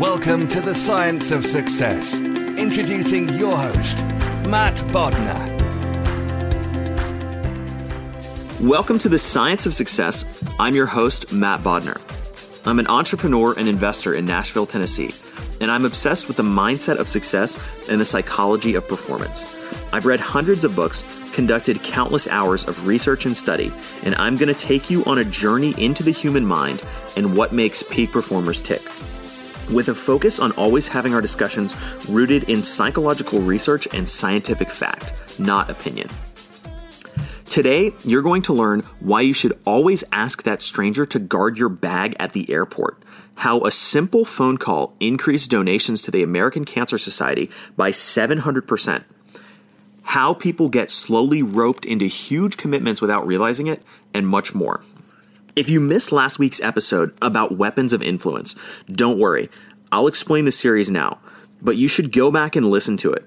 Welcome 0.00 0.46
to 0.48 0.60
the 0.60 0.74
Science 0.74 1.30
of 1.30 1.42
Success. 1.42 2.20
Introducing 2.20 3.30
your 3.30 3.56
host, 3.56 4.04
Matt 4.44 4.76
Bodnar. 4.92 5.40
Welcome 8.60 8.98
to 8.98 9.08
the 9.08 9.18
Science 9.18 9.64
of 9.64 9.72
Success. 9.72 10.44
I'm 10.60 10.74
your 10.74 10.84
host, 10.84 11.32
Matt 11.32 11.62
Bodnar. 11.62 11.98
I'm 12.66 12.78
an 12.78 12.86
entrepreneur 12.88 13.54
and 13.58 13.68
investor 13.68 14.12
in 14.12 14.26
Nashville, 14.26 14.66
Tennessee, 14.66 15.12
and 15.62 15.70
I'm 15.70 15.86
obsessed 15.86 16.28
with 16.28 16.36
the 16.36 16.42
mindset 16.42 16.98
of 16.98 17.08
success 17.08 17.88
and 17.88 17.98
the 17.98 18.04
psychology 18.04 18.74
of 18.74 18.86
performance. 18.86 19.46
I've 19.94 20.04
read 20.04 20.20
hundreds 20.20 20.66
of 20.66 20.76
books, 20.76 21.04
conducted 21.32 21.82
countless 21.82 22.28
hours 22.28 22.68
of 22.68 22.86
research 22.86 23.24
and 23.24 23.34
study, 23.34 23.72
and 24.02 24.14
I'm 24.16 24.36
going 24.36 24.52
to 24.52 24.60
take 24.60 24.90
you 24.90 25.02
on 25.06 25.20
a 25.20 25.24
journey 25.24 25.74
into 25.82 26.02
the 26.02 26.10
human 26.10 26.44
mind 26.44 26.84
and 27.16 27.34
what 27.34 27.54
makes 27.54 27.82
peak 27.82 28.12
performers 28.12 28.60
tick 28.60 28.82
with 29.70 29.88
a 29.88 29.94
focus 29.94 30.38
on 30.38 30.52
always 30.52 30.88
having 30.88 31.14
our 31.14 31.20
discussions 31.20 31.74
rooted 32.08 32.48
in 32.48 32.62
psychological 32.62 33.40
research 33.40 33.88
and 33.92 34.08
scientific 34.08 34.70
fact, 34.70 35.38
not 35.38 35.70
opinion. 35.70 36.08
Today, 37.48 37.92
you're 38.04 38.22
going 38.22 38.42
to 38.42 38.52
learn 38.52 38.80
why 39.00 39.22
you 39.22 39.32
should 39.32 39.58
always 39.64 40.04
ask 40.12 40.42
that 40.42 40.60
stranger 40.60 41.06
to 41.06 41.18
guard 41.18 41.58
your 41.58 41.68
bag 41.68 42.14
at 42.18 42.32
the 42.32 42.50
airport, 42.50 43.02
how 43.36 43.60
a 43.62 43.70
simple 43.70 44.24
phone 44.24 44.58
call 44.58 44.94
increased 45.00 45.50
donations 45.50 46.02
to 46.02 46.10
the 46.10 46.22
American 46.22 46.64
Cancer 46.64 46.98
Society 46.98 47.50
by 47.76 47.90
700%, 47.90 49.04
how 50.02 50.34
people 50.34 50.68
get 50.68 50.90
slowly 50.90 51.42
roped 51.42 51.84
into 51.84 52.06
huge 52.06 52.56
commitments 52.56 53.00
without 53.00 53.26
realizing 53.26 53.68
it, 53.68 53.82
and 54.12 54.28
much 54.28 54.54
more. 54.54 54.82
If 55.56 55.70
you 55.70 55.80
missed 55.80 56.12
last 56.12 56.38
week's 56.38 56.60
episode 56.60 57.16
about 57.22 57.56
weapons 57.56 57.94
of 57.94 58.02
influence, 58.02 58.54
don't 58.92 59.18
worry. 59.18 59.48
I'll 59.90 60.06
explain 60.06 60.44
the 60.44 60.52
series 60.52 60.90
now, 60.90 61.18
but 61.62 61.78
you 61.78 61.88
should 61.88 62.12
go 62.12 62.30
back 62.30 62.56
and 62.56 62.70
listen 62.70 62.98
to 62.98 63.12
it. 63.14 63.26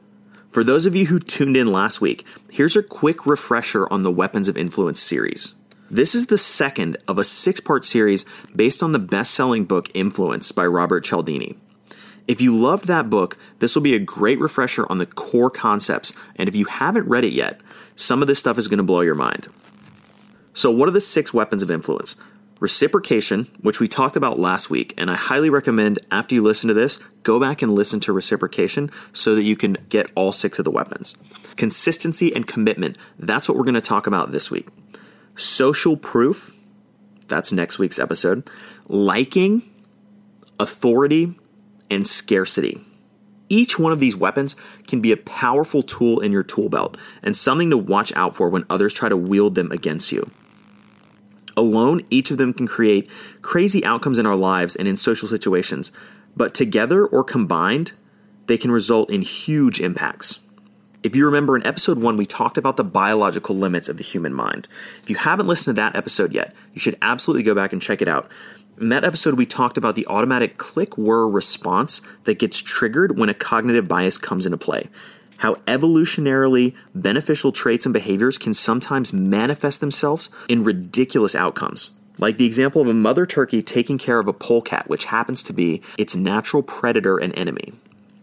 For 0.52 0.64
those 0.64 0.86
of 0.86 0.96
you 0.96 1.08
who 1.08 1.18
tuned 1.18 1.58
in 1.58 1.66
last 1.66 2.02
week, 2.02 2.24
here's 2.52 2.76
a 2.76 2.84
quick 2.84 3.26
refresher 3.26 3.92
on 3.92 4.04
the 4.04 4.12
Weapons 4.12 4.48
of 4.48 4.58
Influence 4.58 5.00
series. 5.00 5.56
This 5.90 6.14
is 6.14 6.28
the 6.28 6.38
second 6.38 6.98
of 7.08 7.18
a 7.18 7.24
six 7.24 7.60
part 7.60 7.84
series 7.84 8.26
based 8.56 8.84
on 8.84 8.92
the 8.92 9.00
best 9.00 9.34
selling 9.34 9.66
book 9.66 9.90
Influence 9.96 10.52
by 10.52 10.68
Robert 10.68 11.04
Cialdini. 11.04 11.58
If 12.28 12.42
you 12.42 12.56
loved 12.56 12.86
that 12.86 13.10
book, 13.10 13.40
this 13.58 13.74
will 13.74 13.82
be 13.82 13.96
a 13.96 14.00
great 14.00 14.40
refresher 14.40 14.86
on 14.88 15.00
the 15.00 15.08
core 15.08 15.50
concepts, 15.50 16.14
and 16.36 16.48
if 16.48 16.56
you 16.56 16.66
haven't 16.66 17.10
read 17.10 17.26
it 17.26 17.34
yet, 17.34 17.60
some 17.96 18.22
of 18.22 18.28
this 18.28 18.38
stuff 18.38 18.60
is 18.60 18.68
going 18.68 18.78
to 18.78 18.84
blow 18.84 19.02
your 19.02 19.16
mind. 19.16 19.48
So, 20.54 20.72
what 20.72 20.88
are 20.88 20.92
the 20.92 21.02
six 21.02 21.34
weapons 21.34 21.62
of 21.62 21.72
influence? 21.72 22.16
Reciprocation, 22.60 23.50
which 23.62 23.80
we 23.80 23.88
talked 23.88 24.18
about 24.18 24.40
last 24.40 24.70
week, 24.70 24.94
and 24.98 25.10
I 25.10 25.16
highly 25.16 25.50
recommend 25.50 26.00
after 26.12 26.36
you 26.36 26.44
listen 26.44 26.68
to 26.68 26.74
this, 26.74 27.00
go 27.24 27.40
back 27.40 27.62
and 27.62 27.74
listen 27.74 28.02
to 28.02 28.12
reciprocation 28.12 28.92
so 29.14 29.34
that 29.36 29.44
you 29.44 29.56
can 29.56 29.78
get 29.88 30.12
all 30.16 30.34
six 30.34 30.60
of 30.60 30.66
the 30.66 30.72
weapons. 30.72 31.16
Consistency 31.56 32.36
and 32.36 32.46
commitment, 32.46 32.98
that's 33.18 33.48
what 33.48 33.58
we're 33.58 33.64
going 33.64 33.76
to 33.76 33.82
talk 33.82 34.08
about 34.08 34.34
this 34.34 34.52
week. 34.52 34.68
Social 35.36 35.96
proof, 35.96 36.54
that's 37.28 37.54
next 37.54 37.80
week's 37.80 38.00
episode. 38.00 38.50
Liking, 38.90 39.62
authority, 40.60 41.40
and 41.90 42.06
scarcity. 42.06 42.82
Each 43.48 43.80
one 43.80 43.92
of 43.92 44.00
these 44.00 44.16
weapons 44.16 44.56
can 44.86 45.00
be 45.00 45.12
a 45.12 45.18
powerful 45.18 45.82
tool 45.82 46.20
in 46.20 46.32
your 46.32 46.44
tool 46.44 46.70
belt 46.70 46.98
and 47.24 47.36
something 47.36 47.70
to 47.70 47.78
watch 47.78 48.14
out 48.16 48.36
for 48.36 48.50
when 48.50 48.66
others 48.70 48.94
try 48.94 49.10
to 49.10 49.18
wield 49.18 49.56
them 49.56 49.72
against 49.72 50.12
you. 50.12 50.30
Alone, 51.60 52.06
each 52.10 52.32
of 52.32 52.38
them 52.38 52.54
can 52.54 52.68
create 52.68 53.10
crazy 53.42 53.84
outcomes 53.84 54.18
in 54.18 54.26
our 54.26 54.38
lives 54.38 54.78
and 54.78 54.88
in 54.88 54.96
social 54.96 55.28
situations, 55.28 55.92
but 56.38 56.54
together 56.54 57.06
or 57.06 57.22
combined, 57.22 57.92
they 58.48 58.58
can 58.58 58.72
result 58.72 59.10
in 59.10 59.22
huge 59.22 59.82
impacts. 59.82 60.40
If 61.04 61.18
you 61.18 61.26
remember 61.26 61.58
in 61.58 61.66
episode 61.66 62.00
one, 62.00 62.16
we 62.16 62.26
talked 62.26 62.58
about 62.58 62.78
the 62.78 62.84
biological 62.86 63.58
limits 63.58 63.90
of 63.90 63.98
the 63.98 64.04
human 64.04 64.34
mind. 64.34 64.70
If 65.04 65.10
you 65.10 65.18
haven't 65.18 65.48
listened 65.48 65.76
to 65.76 65.82
that 65.82 65.98
episode 65.98 66.34
yet, 66.34 66.56
you 66.74 66.80
should 66.80 66.98
absolutely 67.02 67.44
go 67.44 67.54
back 67.54 67.74
and 67.74 67.82
check 67.82 68.02
it 68.02 68.08
out. 68.08 68.32
In 68.80 68.88
that 68.90 69.04
episode, 69.04 69.34
we 69.34 69.46
talked 69.46 69.78
about 69.78 69.96
the 69.96 70.08
automatic 70.08 70.58
click 70.58 70.98
whir 70.98 71.28
response 71.28 72.02
that 72.24 72.40
gets 72.40 72.62
triggered 72.62 73.18
when 73.18 73.28
a 73.28 73.34
cognitive 73.34 73.90
bias 73.90 74.18
comes 74.18 74.46
into 74.46 74.58
play 74.58 74.88
how 75.40 75.56
evolutionarily 75.68 76.76
beneficial 76.94 77.52
traits 77.52 77.86
and 77.86 77.94
behaviors 77.94 78.38
can 78.38 78.54
sometimes 78.54 79.12
manifest 79.12 79.80
themselves 79.80 80.30
in 80.48 80.64
ridiculous 80.64 81.36
outcomes. 81.36 81.92
Like 82.18 82.38
the 82.38 82.46
example 82.46 82.82
of 82.82 82.88
a 82.88 82.94
mother 82.94 83.26
turkey 83.26 83.62
taking 83.62 83.98
care 83.98 84.20
of 84.20 84.28
a 84.28 84.34
polecat, 84.34 84.90
which 84.90 85.06
happens 85.06 85.42
to 85.44 85.54
be 85.54 85.82
its 85.98 86.16
natural 86.16 86.62
predator 86.62 87.18
and 87.18 87.34
enemy. 87.38 87.74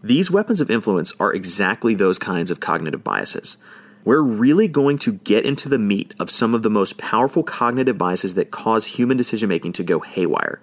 These 0.03 0.29
weapons 0.29 0.61
of 0.61 0.69
influence 0.69 1.11
are 1.19 1.33
exactly 1.33 1.95
those 1.95 2.19
kinds 2.19 2.51
of 2.51 2.59
cognitive 2.59 3.03
biases. 3.03 3.57
We're 4.05 4.21
really 4.21 4.67
going 4.67 4.99
to 4.99 5.13
get 5.13 5.43
into 5.43 5.67
the 5.67 5.79
meat 5.79 6.13
of 6.19 6.29
some 6.29 6.53
of 6.53 6.61
the 6.61 6.69
most 6.69 6.99
powerful 6.99 7.41
cognitive 7.43 7.97
biases 7.97 8.35
that 8.35 8.51
cause 8.51 8.85
human 8.85 9.17
decision 9.17 9.49
making 9.49 9.73
to 9.73 9.83
go 9.83 9.99
haywire. 9.99 10.61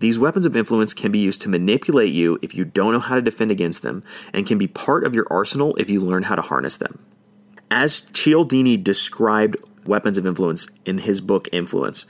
These 0.00 0.18
weapons 0.18 0.46
of 0.46 0.56
influence 0.56 0.94
can 0.94 1.10
be 1.10 1.18
used 1.18 1.42
to 1.42 1.48
manipulate 1.48 2.12
you 2.12 2.38
if 2.40 2.54
you 2.54 2.64
don't 2.64 2.92
know 2.92 3.00
how 3.00 3.16
to 3.16 3.22
defend 3.22 3.50
against 3.50 3.82
them, 3.82 4.04
and 4.32 4.46
can 4.46 4.58
be 4.58 4.68
part 4.68 5.04
of 5.04 5.14
your 5.14 5.26
arsenal 5.30 5.74
if 5.76 5.90
you 5.90 6.00
learn 6.00 6.24
how 6.24 6.36
to 6.36 6.42
harness 6.42 6.76
them. 6.76 6.98
As 7.70 8.02
Cialdini 8.12 8.76
described 8.76 9.56
weapons 9.84 10.18
of 10.18 10.26
influence 10.26 10.68
in 10.84 10.98
his 10.98 11.20
book 11.20 11.48
Influence, 11.52 12.06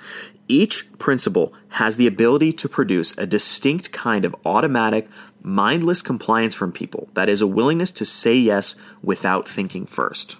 each 0.49 0.91
principle 0.99 1.53
has 1.71 1.97
the 1.97 2.07
ability 2.07 2.53
to 2.55 2.69
produce 2.69 3.17
a 3.19 3.27
distinct 3.27 3.93
kind 3.93 4.25
of 4.25 4.37
automatic, 4.45 5.09
mindless 5.43 6.03
compliance 6.03 6.55
from 6.55 6.73
people 6.73 7.09
that 7.15 7.29
is 7.29 7.41
a 7.41 7.47
willingness 7.47 7.93
to 7.93 8.05
say 8.05 8.35
yes 8.35 8.75
without 9.03 9.49
thinking 9.49 9.87
first. 9.87 10.37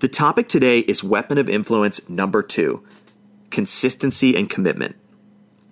The 0.00 0.08
topic 0.08 0.48
today 0.48 0.80
is 0.80 1.02
weapon 1.02 1.38
of 1.38 1.48
influence 1.48 2.08
number 2.08 2.42
two 2.42 2.84
consistency 3.50 4.36
and 4.36 4.50
commitment. 4.50 4.96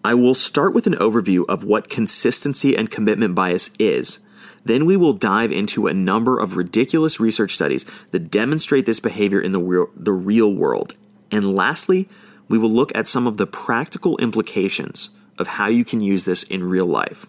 I 0.04 0.12
will 0.12 0.34
start 0.34 0.74
with 0.74 0.86
an 0.86 0.94
overview 0.96 1.46
of 1.48 1.64
what 1.64 1.88
consistency 1.88 2.76
and 2.76 2.90
commitment 2.90 3.34
bias 3.34 3.70
is. 3.78 4.20
Then 4.62 4.84
we 4.84 4.98
will 4.98 5.14
dive 5.14 5.50
into 5.50 5.86
a 5.86 5.94
number 5.94 6.38
of 6.38 6.58
ridiculous 6.58 7.18
research 7.18 7.54
studies 7.54 7.86
that 8.10 8.30
demonstrate 8.30 8.84
this 8.84 9.00
behavior 9.00 9.40
in 9.40 9.52
the 9.52 9.60
real, 9.60 9.88
the 9.96 10.12
real 10.12 10.52
world. 10.52 10.94
And 11.30 11.54
lastly, 11.54 12.06
we 12.48 12.58
will 12.58 12.70
look 12.70 12.94
at 12.94 13.06
some 13.06 13.26
of 13.26 13.38
the 13.38 13.46
practical 13.46 14.18
implications 14.18 15.08
of 15.38 15.46
how 15.46 15.68
you 15.68 15.84
can 15.84 16.02
use 16.02 16.26
this 16.26 16.42
in 16.42 16.64
real 16.64 16.86
life. 16.86 17.26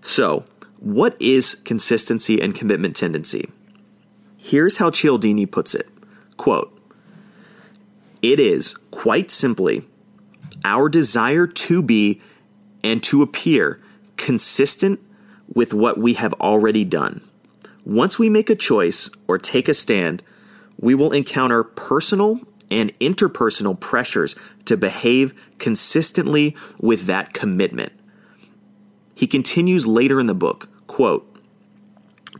So, 0.00 0.44
what 0.78 1.20
is 1.20 1.54
consistency 1.54 2.40
and 2.40 2.54
commitment 2.54 2.96
tendency? 2.96 3.50
Here's 4.38 4.78
how 4.78 4.90
Cialdini 4.90 5.46
puts 5.46 5.74
it 5.74 5.88
quote, 6.38 6.78
It 8.22 8.40
is, 8.40 8.74
quite 8.90 9.30
simply, 9.30 9.84
our 10.64 10.88
desire 10.88 11.46
to 11.46 11.82
be 11.82 12.20
and 12.82 13.02
to 13.04 13.22
appear 13.22 13.80
consistent 14.16 15.00
with 15.52 15.74
what 15.74 15.98
we 15.98 16.14
have 16.14 16.32
already 16.34 16.84
done. 16.84 17.20
Once 17.84 18.18
we 18.18 18.30
make 18.30 18.48
a 18.48 18.56
choice 18.56 19.10
or 19.28 19.36
take 19.36 19.68
a 19.68 19.74
stand, 19.74 20.22
we 20.78 20.94
will 20.94 21.12
encounter 21.12 21.62
personal 21.62 22.40
and 22.70 22.98
interpersonal 22.98 23.78
pressures 23.78 24.34
to 24.64 24.76
behave 24.76 25.34
consistently 25.58 26.56
with 26.80 27.06
that 27.06 27.34
commitment. 27.34 27.92
He 29.14 29.26
continues 29.26 29.86
later 29.86 30.18
in 30.18 30.26
the 30.26 30.34
book, 30.34 30.68
quote, 30.86 31.30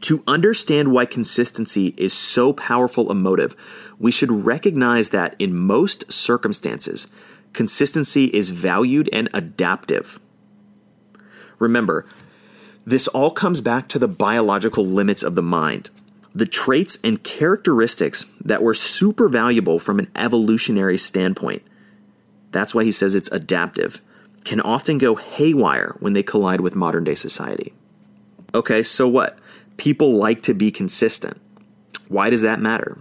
to 0.01 0.25
understand 0.27 0.93
why 0.93 1.07
consistency 1.07 1.95
is 1.97 2.13
so 2.13 2.53
powerful 2.53 3.11
a 3.11 3.15
motive, 3.15 3.55
we 3.99 4.11
should 4.11 4.31
recognize 4.31 5.11
that 5.11 5.37
in 5.39 5.57
most 5.57 6.11
circumstances, 6.13 7.09
consistency 7.55 8.27
is 8.27 8.51
valued 8.51 9.09
and 9.13 9.31
adaptive. 9.33 10.21
Remember, 11.59 12.05
this 12.85 13.09
all 13.09 13.31
comes 13.31 13.61
back 13.63 13.89
to 13.89 13.99
the 13.99 14.09
biological 14.09 14.85
limits 14.85 15.23
of 15.23 15.35
the 15.35 15.43
mind. 15.43 15.89
The 16.33 16.47
traits 16.47 16.99
and 17.03 17.23
characteristics 17.23 18.27
that 18.45 18.63
were 18.63 18.75
super 18.75 19.29
valuable 19.29 19.79
from 19.79 19.99
an 19.99 20.11
evolutionary 20.17 20.99
standpoint. 20.99 21.63
That's 22.51 22.75
why 22.75 22.85
he 22.85 22.93
says 22.93 23.15
it's 23.15 23.31
adaptive, 23.33 24.03
can 24.45 24.61
often 24.61 24.99
go 24.99 25.15
haywire 25.15 25.97
when 26.01 26.13
they 26.13 26.23
collide 26.23 26.61
with 26.61 26.77
modern 26.77 27.05
day 27.05 27.15
society. 27.15 27.73
Okay, 28.55 28.83
so 28.83 29.09
what? 29.09 29.39
People 29.77 30.17
like 30.17 30.43
to 30.43 30.55
be 30.55 30.71
consistent. 30.71 31.41
Why 32.09 32.31
does 32.31 32.43
that 32.43 32.61
matter? 32.61 32.99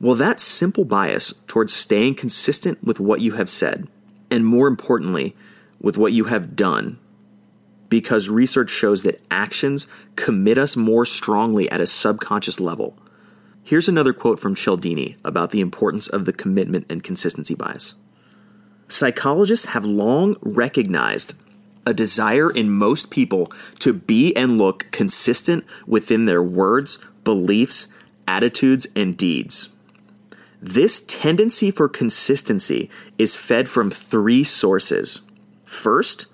Well, 0.00 0.14
that 0.14 0.38
simple 0.38 0.84
bias 0.84 1.34
towards 1.48 1.74
staying 1.74 2.14
consistent 2.14 2.84
with 2.84 3.00
what 3.00 3.20
you 3.20 3.32
have 3.32 3.50
said, 3.50 3.88
and 4.30 4.46
more 4.46 4.68
importantly, 4.68 5.34
with 5.80 5.98
what 5.98 6.12
you 6.12 6.24
have 6.24 6.54
done, 6.54 6.98
because 7.88 8.28
research 8.28 8.70
shows 8.70 9.02
that 9.02 9.20
actions 9.30 9.88
commit 10.14 10.56
us 10.56 10.76
more 10.76 11.04
strongly 11.04 11.68
at 11.70 11.80
a 11.80 11.86
subconscious 11.86 12.60
level. 12.60 12.96
Here's 13.64 13.88
another 13.88 14.12
quote 14.12 14.38
from 14.38 14.54
Cialdini 14.54 15.16
about 15.24 15.50
the 15.50 15.60
importance 15.60 16.06
of 16.06 16.24
the 16.24 16.32
commitment 16.32 16.86
and 16.88 17.02
consistency 17.02 17.54
bias. 17.54 17.94
Psychologists 18.86 19.66
have 19.66 19.84
long 19.84 20.36
recognized 20.40 21.34
a 21.84 21.92
desire 21.92 22.50
in 22.50 22.70
most 22.70 23.10
people 23.10 23.52
to 23.80 23.92
be 23.92 24.34
and 24.36 24.58
look 24.58 24.90
consistent 24.90 25.64
within 25.86 26.26
their 26.26 26.42
words, 26.42 27.04
beliefs, 27.24 27.88
attitudes, 28.26 28.86
and 28.94 29.16
deeds. 29.16 29.70
This 30.60 31.04
tendency 31.06 31.70
for 31.70 31.88
consistency 31.88 32.90
is 33.16 33.36
fed 33.36 33.68
from 33.68 33.90
three 33.90 34.42
sources. 34.42 35.20
First, 35.64 36.26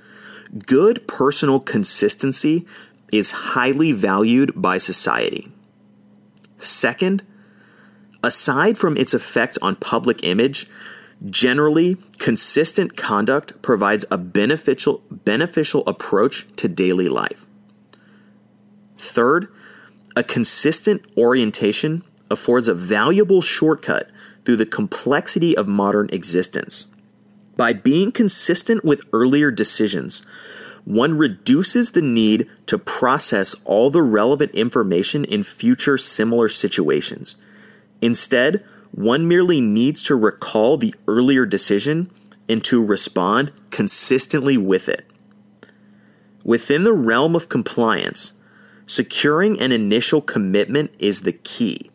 good 0.66 1.06
personal 1.06 1.60
consistency 1.60 2.66
is 3.12 3.30
highly 3.30 3.92
valued 3.92 4.52
by 4.54 4.78
society. 4.78 5.52
Second, 6.58 7.22
aside 8.22 8.78
from 8.78 8.96
its 8.96 9.12
effect 9.12 9.58
on 9.60 9.76
public 9.76 10.24
image, 10.24 10.68
generally 11.26 11.96
consistent 12.18 12.96
conduct 12.96 13.60
provides 13.62 14.04
a 14.10 14.18
beneficial 14.18 15.02
beneficial 15.10 15.82
approach 15.86 16.46
to 16.56 16.68
daily 16.68 17.08
life. 17.08 17.46
Third, 18.98 19.48
a 20.16 20.22
consistent 20.22 21.04
orientation 21.16 22.02
affords 22.30 22.68
a 22.68 22.74
valuable 22.74 23.42
shortcut 23.42 24.10
through 24.44 24.56
the 24.56 24.66
complexity 24.66 25.56
of 25.56 25.66
modern 25.66 26.08
existence. 26.12 26.88
By 27.56 27.72
being 27.72 28.12
consistent 28.12 28.84
with 28.84 29.06
earlier 29.12 29.50
decisions, 29.50 30.24
one 30.84 31.16
reduces 31.16 31.92
the 31.92 32.02
need 32.02 32.48
to 32.66 32.76
process 32.76 33.54
all 33.64 33.90
the 33.90 34.02
relevant 34.02 34.52
information 34.52 35.24
in 35.24 35.42
future 35.42 35.96
similar 35.96 36.48
situations. 36.48 37.36
Instead, 38.02 38.64
one 38.90 39.26
merely 39.26 39.60
needs 39.60 40.02
to 40.04 40.14
recall 40.14 40.76
the 40.76 40.94
earlier 41.08 41.46
decision 41.46 42.10
and 42.48 42.62
to 42.64 42.84
respond 42.84 43.52
consistently 43.70 44.56
with 44.56 44.88
it. 44.88 45.06
Within 46.44 46.84
the 46.84 46.92
realm 46.92 47.34
of 47.34 47.48
compliance, 47.48 48.34
securing 48.86 49.58
an 49.58 49.72
initial 49.72 50.20
commitment 50.20 50.94
is 50.98 51.22
the 51.22 51.32
key. 51.32 51.90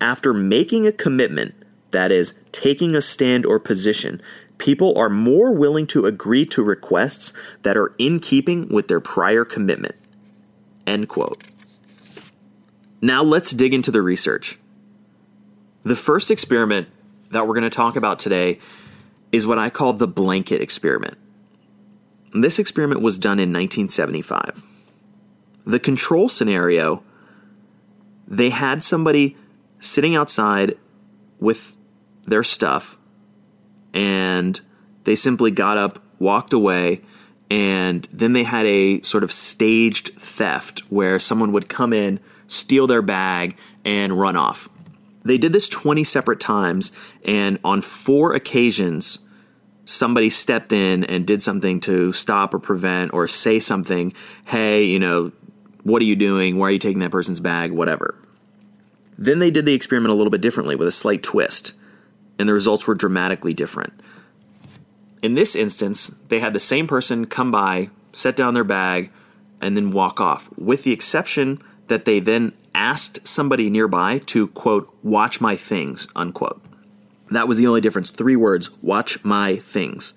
After 0.00 0.32
making 0.32 0.86
a 0.86 0.92
commitment, 0.92 1.54
that 1.90 2.12
is, 2.12 2.38
taking 2.52 2.94
a 2.94 3.00
stand 3.00 3.46
or 3.46 3.58
position, 3.58 4.22
people 4.58 4.96
are 4.98 5.08
more 5.08 5.52
willing 5.52 5.86
to 5.88 6.06
agree 6.06 6.44
to 6.46 6.62
requests 6.62 7.32
that 7.62 7.76
are 7.76 7.94
in 7.98 8.20
keeping 8.20 8.68
with 8.68 8.88
their 8.88 9.00
prior 9.00 9.44
commitment. 9.44 9.94
End 10.86 11.08
quote. 11.08 11.44
Now 13.00 13.22
let's 13.22 13.52
dig 13.52 13.72
into 13.72 13.90
the 13.90 14.02
research. 14.02 14.58
The 15.84 15.96
first 15.96 16.30
experiment 16.30 16.88
that 17.30 17.46
we're 17.46 17.54
going 17.54 17.62
to 17.62 17.70
talk 17.70 17.96
about 17.96 18.18
today 18.18 18.58
is 19.30 19.46
what 19.46 19.58
I 19.58 19.70
call 19.70 19.92
the 19.92 20.08
blanket 20.08 20.60
experiment. 20.60 21.16
This 22.34 22.58
experiment 22.58 23.00
was 23.00 23.18
done 23.18 23.38
in 23.38 23.50
1975. 23.50 24.64
The 25.66 25.78
control 25.78 26.28
scenario, 26.28 27.02
they 28.26 28.50
had 28.50 28.82
somebody 28.82 29.36
sitting 29.80 30.16
outside 30.16 30.76
with 31.40 31.74
their 32.30 32.42
stuff 32.42 32.96
and 33.94 34.60
they 35.04 35.14
simply 35.14 35.50
got 35.50 35.78
up, 35.78 36.02
walked 36.18 36.52
away, 36.52 37.00
and 37.50 38.06
then 38.12 38.32
they 38.32 38.44
had 38.44 38.66
a 38.66 39.00
sort 39.02 39.24
of 39.24 39.32
staged 39.32 40.14
theft 40.14 40.80
where 40.90 41.18
someone 41.18 41.52
would 41.52 41.68
come 41.68 41.92
in, 41.92 42.20
steal 42.46 42.86
their 42.86 43.02
bag, 43.02 43.56
and 43.84 44.18
run 44.18 44.36
off. 44.36 44.68
They 45.24 45.38
did 45.38 45.52
this 45.52 45.68
20 45.68 46.04
separate 46.04 46.40
times, 46.40 46.92
and 47.24 47.58
on 47.64 47.82
four 47.82 48.34
occasions, 48.34 49.20
somebody 49.84 50.30
stepped 50.30 50.72
in 50.72 51.04
and 51.04 51.26
did 51.26 51.42
something 51.42 51.80
to 51.80 52.12
stop 52.12 52.52
or 52.52 52.58
prevent 52.58 53.12
or 53.12 53.26
say 53.26 53.60
something. 53.60 54.12
Hey, 54.44 54.84
you 54.84 54.98
know, 54.98 55.32
what 55.82 56.02
are 56.02 56.06
you 56.06 56.16
doing? 56.16 56.58
Why 56.58 56.68
are 56.68 56.72
you 56.72 56.78
taking 56.78 57.00
that 57.00 57.10
person's 57.10 57.40
bag? 57.40 57.72
Whatever. 57.72 58.14
Then 59.16 59.38
they 59.38 59.50
did 59.50 59.64
the 59.64 59.74
experiment 59.74 60.12
a 60.12 60.14
little 60.14 60.30
bit 60.30 60.40
differently 60.40 60.76
with 60.76 60.86
a 60.86 60.92
slight 60.92 61.22
twist 61.22 61.72
and 62.38 62.48
the 62.48 62.52
results 62.52 62.86
were 62.86 62.94
dramatically 62.94 63.52
different. 63.52 63.92
In 65.22 65.34
this 65.34 65.56
instance, 65.56 66.16
they 66.28 66.38
had 66.38 66.52
the 66.52 66.60
same 66.60 66.86
person 66.86 67.26
come 67.26 67.50
by, 67.50 67.90
set 68.12 68.36
down 68.36 68.54
their 68.54 68.64
bag, 68.64 69.10
and 69.60 69.76
then 69.76 69.90
walk 69.90 70.20
off, 70.20 70.48
with 70.56 70.84
the 70.84 70.92
exception 70.92 71.60
that 71.88 72.04
they 72.04 72.20
then 72.20 72.52
asked 72.74 73.26
somebody 73.26 73.68
nearby 73.68 74.18
to, 74.18 74.48
quote, 74.48 74.94
watch 75.02 75.40
my 75.40 75.56
things, 75.56 76.06
unquote. 76.14 76.62
That 77.30 77.48
was 77.48 77.58
the 77.58 77.66
only 77.66 77.80
difference. 77.80 78.10
Three 78.10 78.36
words 78.36 78.70
watch 78.82 79.22
my 79.24 79.56
things. 79.56 80.14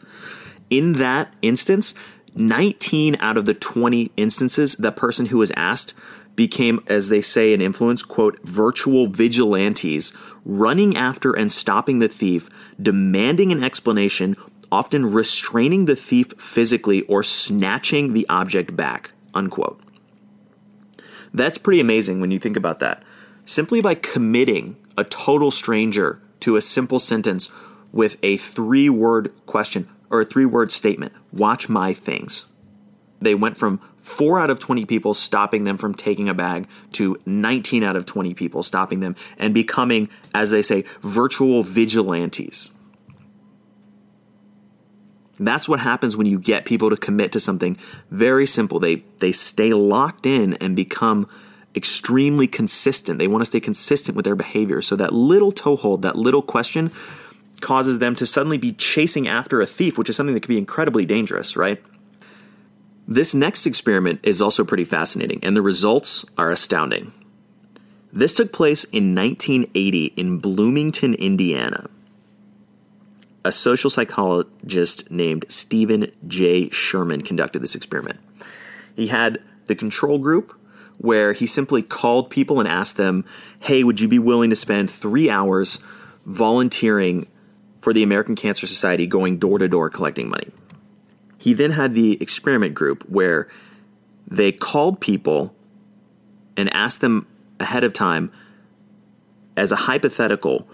In 0.69 0.93
that 0.93 1.33
instance, 1.41 1.93
19 2.35 3.17
out 3.19 3.37
of 3.37 3.45
the 3.45 3.53
20 3.53 4.11
instances, 4.15 4.75
that 4.75 4.95
person 4.95 5.27
who 5.27 5.39
was 5.39 5.51
asked 5.51 5.93
became, 6.35 6.81
as 6.87 7.09
they 7.09 7.21
say 7.21 7.53
in 7.53 7.61
influence, 7.61 8.03
quote, 8.03 8.39
virtual 8.43 9.07
vigilantes, 9.07 10.13
running 10.45 10.97
after 10.97 11.33
and 11.33 11.51
stopping 11.51 11.99
the 11.99 12.07
thief, 12.07 12.49
demanding 12.81 13.51
an 13.51 13.63
explanation, 13.63 14.35
often 14.71 15.11
restraining 15.11 15.85
the 15.85 15.95
thief 15.95 16.33
physically 16.39 17.01
or 17.03 17.23
snatching 17.23 18.13
the 18.13 18.25
object 18.29 18.75
back, 18.75 19.13
unquote. 19.33 19.81
That's 21.33 21.57
pretty 21.57 21.79
amazing 21.79 22.19
when 22.19 22.31
you 22.31 22.39
think 22.39 22.57
about 22.57 22.79
that. 22.79 23.03
Simply 23.45 23.81
by 23.81 23.95
committing 23.95 24.77
a 24.97 25.03
total 25.03 25.51
stranger 25.51 26.21
to 26.41 26.55
a 26.55 26.61
simple 26.61 26.99
sentence 26.99 27.51
with 27.91 28.17
a 28.23 28.37
three 28.37 28.89
word 28.89 29.33
question 29.45 29.87
or 30.09 30.21
a 30.21 30.25
three 30.25 30.45
word 30.45 30.71
statement, 30.71 31.13
watch 31.31 31.69
my 31.69 31.93
things. 31.93 32.45
They 33.21 33.35
went 33.35 33.57
from 33.57 33.79
4 34.01 34.39
out 34.39 34.49
of 34.49 34.59
20 34.59 34.85
people 34.85 35.13
stopping 35.13 35.63
them 35.63 35.77
from 35.77 35.93
taking 35.93 36.27
a 36.27 36.33
bag 36.33 36.67
to 36.93 37.19
19 37.25 37.83
out 37.83 37.95
of 37.95 38.05
20 38.05 38.33
people 38.33 38.63
stopping 38.63 38.99
them 38.99 39.15
and 39.37 39.53
becoming, 39.53 40.09
as 40.33 40.51
they 40.51 40.61
say, 40.61 40.83
virtual 41.01 41.63
vigilantes. 41.63 42.73
That's 45.39 45.67
what 45.67 45.79
happens 45.79 46.15
when 46.15 46.27
you 46.27 46.37
get 46.37 46.65
people 46.65 46.89
to 46.91 46.97
commit 46.97 47.31
to 47.31 47.39
something 47.39 47.77
very 48.11 48.45
simple. 48.45 48.79
They 48.79 49.03
they 49.19 49.31
stay 49.31 49.73
locked 49.73 50.27
in 50.27 50.53
and 50.55 50.75
become 50.75 51.27
extremely 51.75 52.47
consistent. 52.47 53.17
They 53.17 53.27
want 53.27 53.41
to 53.41 53.45
stay 53.45 53.59
consistent 53.59 54.15
with 54.15 54.25
their 54.25 54.35
behavior. 54.35 54.81
So 54.81 54.95
that 54.97 55.13
little 55.13 55.51
toehold, 55.51 56.03
that 56.03 56.15
little 56.15 56.41
question 56.41 56.91
causes 57.61 57.99
them 57.99 58.15
to 58.15 58.25
suddenly 58.25 58.57
be 58.57 58.73
chasing 58.73 59.27
after 59.27 59.61
a 59.61 59.65
thief, 59.65 59.97
which 59.97 60.09
is 60.09 60.15
something 60.15 60.33
that 60.33 60.41
can 60.41 60.49
be 60.49 60.57
incredibly 60.57 61.05
dangerous, 61.05 61.55
right? 61.55 61.81
This 63.11 63.35
next 63.35 63.65
experiment 63.65 64.21
is 64.23 64.41
also 64.41 64.63
pretty 64.63 64.85
fascinating, 64.85 65.41
and 65.43 65.53
the 65.53 65.61
results 65.61 66.23
are 66.37 66.49
astounding. 66.49 67.11
This 68.13 68.37
took 68.37 68.53
place 68.53 68.85
in 68.85 69.13
1980 69.13 70.13
in 70.15 70.37
Bloomington, 70.37 71.15
Indiana. 71.15 71.89
A 73.43 73.51
social 73.51 73.89
psychologist 73.89 75.11
named 75.11 75.43
Steven 75.49 76.09
J. 76.25 76.69
Sherman 76.69 77.21
conducted 77.21 77.61
this 77.61 77.75
experiment. 77.75 78.21
He 78.95 79.07
had 79.07 79.41
the 79.65 79.75
control 79.75 80.17
group 80.17 80.57
where 80.97 81.33
he 81.33 81.45
simply 81.45 81.81
called 81.81 82.29
people 82.29 82.61
and 82.61 82.69
asked 82.69 82.95
them, 82.95 83.25
Hey, 83.59 83.83
would 83.83 83.99
you 83.99 84.07
be 84.07 84.19
willing 84.19 84.51
to 84.51 84.55
spend 84.55 84.89
three 84.89 85.29
hours 85.29 85.79
volunteering 86.25 87.27
for 87.81 87.91
the 87.91 88.03
American 88.03 88.37
Cancer 88.37 88.67
Society 88.67 89.05
going 89.05 89.37
door 89.37 89.57
to 89.57 89.67
door 89.67 89.89
collecting 89.89 90.29
money? 90.29 90.47
He 91.41 91.53
then 91.53 91.71
had 91.71 91.95
the 91.95 92.21
experiment 92.21 92.75
group 92.75 93.03
where 93.09 93.47
they 94.27 94.51
called 94.51 95.01
people 95.01 95.55
and 96.55 96.71
asked 96.71 97.01
them 97.01 97.25
ahead 97.59 97.83
of 97.83 97.93
time 97.93 98.31
as 99.57 99.71
a 99.71 99.75
hypothetical 99.75 100.67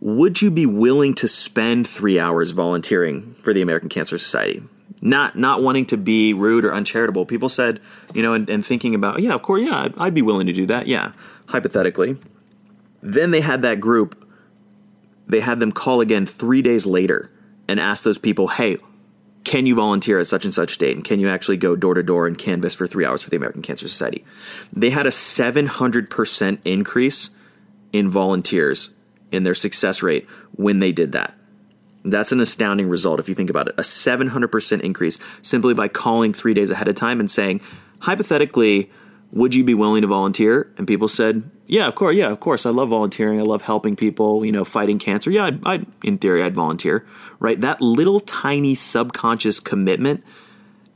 would 0.00 0.40
you 0.40 0.50
be 0.50 0.64
willing 0.64 1.12
to 1.12 1.28
spend 1.28 1.86
three 1.86 2.18
hours 2.18 2.52
volunteering 2.52 3.34
for 3.42 3.52
the 3.52 3.60
American 3.60 3.90
Cancer 3.90 4.16
Society? 4.16 4.62
Not 5.02 5.36
not 5.36 5.62
wanting 5.62 5.84
to 5.86 5.98
be 5.98 6.32
rude 6.32 6.64
or 6.64 6.72
uncharitable. 6.72 7.26
People 7.26 7.50
said, 7.50 7.80
you 8.14 8.22
know, 8.22 8.32
and, 8.32 8.48
and 8.48 8.64
thinking 8.64 8.94
about, 8.94 9.20
yeah, 9.20 9.34
of 9.34 9.42
course, 9.42 9.62
yeah, 9.62 9.82
I'd, 9.82 9.98
I'd 9.98 10.14
be 10.14 10.22
willing 10.22 10.46
to 10.46 10.54
do 10.54 10.64
that. 10.66 10.86
Yeah, 10.86 11.12
hypothetically. 11.48 12.16
Then 13.02 13.30
they 13.30 13.42
had 13.42 13.60
that 13.60 13.78
group. 13.78 14.26
They 15.26 15.40
had 15.40 15.60
them 15.60 15.70
call 15.70 16.00
again 16.00 16.24
three 16.24 16.62
days 16.62 16.86
later 16.86 17.30
and 17.68 17.78
ask 17.78 18.02
those 18.02 18.16
people, 18.16 18.48
hey, 18.48 18.78
can 19.50 19.66
you 19.66 19.74
volunteer 19.74 20.20
at 20.20 20.28
such 20.28 20.44
and 20.44 20.54
such 20.54 20.78
date? 20.78 20.94
And 20.94 21.04
can 21.04 21.18
you 21.18 21.28
actually 21.28 21.56
go 21.56 21.74
door 21.74 21.94
to 21.94 22.04
door 22.04 22.28
and 22.28 22.38
canvass 22.38 22.72
for 22.72 22.86
three 22.86 23.04
hours 23.04 23.24
for 23.24 23.30
the 23.30 23.36
American 23.36 23.62
Cancer 23.62 23.88
Society? 23.88 24.24
They 24.72 24.90
had 24.90 25.08
a 25.08 25.10
700% 25.10 26.58
increase 26.64 27.30
in 27.92 28.08
volunteers 28.08 28.94
in 29.32 29.42
their 29.42 29.56
success 29.56 30.04
rate 30.04 30.28
when 30.54 30.78
they 30.78 30.92
did 30.92 31.10
that. 31.10 31.34
That's 32.04 32.30
an 32.30 32.38
astounding 32.38 32.88
result 32.88 33.18
if 33.18 33.28
you 33.28 33.34
think 33.34 33.50
about 33.50 33.66
it. 33.66 33.74
A 33.76 33.82
700% 33.82 34.82
increase 34.82 35.18
simply 35.42 35.74
by 35.74 35.88
calling 35.88 36.32
three 36.32 36.54
days 36.54 36.70
ahead 36.70 36.86
of 36.86 36.94
time 36.94 37.18
and 37.18 37.28
saying, 37.28 37.60
hypothetically, 37.98 38.88
would 39.32 39.54
you 39.54 39.64
be 39.64 39.74
willing 39.74 40.02
to 40.02 40.08
volunteer? 40.08 40.72
And 40.76 40.86
people 40.86 41.08
said, 41.08 41.50
yeah, 41.66 41.86
of 41.86 41.94
course. 41.94 42.16
Yeah, 42.16 42.30
of 42.30 42.40
course. 42.40 42.66
I 42.66 42.70
love 42.70 42.88
volunteering. 42.88 43.38
I 43.38 43.42
love 43.42 43.62
helping 43.62 43.94
people, 43.94 44.44
you 44.44 44.52
know, 44.52 44.64
fighting 44.64 44.98
cancer. 44.98 45.30
Yeah, 45.30 45.44
I'd, 45.44 45.66
I'd, 45.66 45.86
in 46.02 46.18
theory, 46.18 46.42
I'd 46.42 46.54
volunteer, 46.54 47.06
right? 47.38 47.60
That 47.60 47.80
little 47.80 48.20
tiny 48.20 48.74
subconscious 48.74 49.60
commitment 49.60 50.24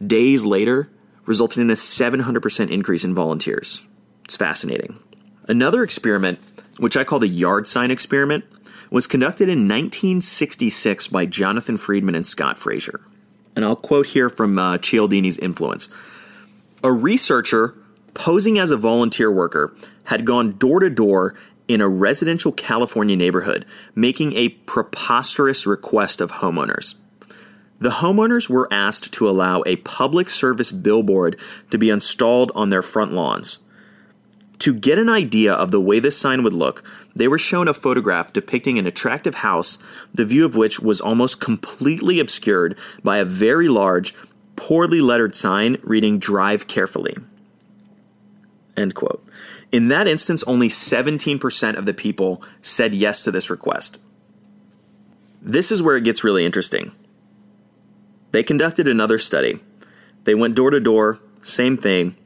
days 0.04 0.44
later 0.44 0.90
resulted 1.26 1.58
in 1.58 1.70
a 1.70 1.74
700% 1.74 2.70
increase 2.70 3.04
in 3.04 3.14
volunteers. 3.14 3.84
It's 4.24 4.36
fascinating. 4.36 4.98
Another 5.46 5.82
experiment 5.82 6.38
which 6.78 6.96
I 6.96 7.04
call 7.04 7.18
the 7.18 7.28
yard 7.28 7.66
sign 7.66 7.90
experiment, 7.90 8.44
was 8.90 9.06
conducted 9.06 9.48
in 9.48 9.60
1966 9.60 11.08
by 11.08 11.26
Jonathan 11.26 11.76
Freedman 11.76 12.14
and 12.14 12.26
Scott 12.26 12.58
Fraser. 12.58 13.00
And 13.56 13.64
I'll 13.64 13.76
quote 13.76 14.06
here 14.08 14.28
from 14.28 14.58
uh, 14.58 14.78
Cialdini's 14.78 15.38
influence. 15.38 15.88
A 16.82 16.92
researcher 16.92 17.76
posing 18.14 18.58
as 18.58 18.70
a 18.70 18.76
volunteer 18.76 19.30
worker 19.30 19.74
had 20.04 20.24
gone 20.24 20.52
door 20.52 20.80
to 20.80 20.90
door 20.90 21.34
in 21.68 21.80
a 21.80 21.88
residential 21.88 22.52
California 22.52 23.16
neighborhood, 23.16 23.64
making 23.94 24.32
a 24.34 24.50
preposterous 24.50 25.66
request 25.66 26.20
of 26.20 26.30
homeowners. 26.30 26.96
The 27.80 27.90
homeowners 27.90 28.48
were 28.48 28.72
asked 28.72 29.12
to 29.14 29.28
allow 29.28 29.62
a 29.66 29.76
public 29.76 30.30
service 30.30 30.72
billboard 30.72 31.38
to 31.70 31.78
be 31.78 31.90
installed 31.90 32.52
on 32.54 32.70
their 32.70 32.82
front 32.82 33.12
lawns. 33.12 33.58
To 34.60 34.72
get 34.72 34.98
an 34.98 35.08
idea 35.08 35.52
of 35.52 35.72
the 35.72 35.80
way 35.80 35.98
this 35.98 36.16
sign 36.16 36.42
would 36.42 36.54
look, 36.54 36.84
they 37.14 37.28
were 37.28 37.38
shown 37.38 37.68
a 37.68 37.74
photograph 37.74 38.32
depicting 38.32 38.78
an 38.78 38.86
attractive 38.86 39.36
house, 39.36 39.78
the 40.14 40.24
view 40.24 40.44
of 40.44 40.56
which 40.56 40.80
was 40.80 41.00
almost 41.00 41.40
completely 41.40 42.20
obscured 42.20 42.78
by 43.02 43.18
a 43.18 43.24
very 43.24 43.68
large, 43.68 44.14
poorly 44.56 45.00
lettered 45.00 45.34
sign 45.34 45.76
reading 45.82 46.18
Drive 46.18 46.66
Carefully. 46.66 47.16
End 48.76 48.94
quote. 48.94 49.24
In 49.70 49.88
that 49.88 50.08
instance, 50.08 50.42
only 50.44 50.68
17% 50.68 51.76
of 51.76 51.86
the 51.86 51.94
people 51.94 52.42
said 52.62 52.94
yes 52.94 53.22
to 53.24 53.30
this 53.30 53.50
request. 53.50 54.00
This 55.40 55.70
is 55.70 55.82
where 55.82 55.96
it 55.96 56.04
gets 56.04 56.24
really 56.24 56.44
interesting. 56.44 56.92
They 58.32 58.42
conducted 58.42 58.88
another 58.88 59.18
study. 59.18 59.60
They 60.24 60.34
went 60.34 60.56
door 60.56 60.70
to 60.70 60.80
door, 60.80 61.20
same 61.42 61.76
thing, 61.76 62.16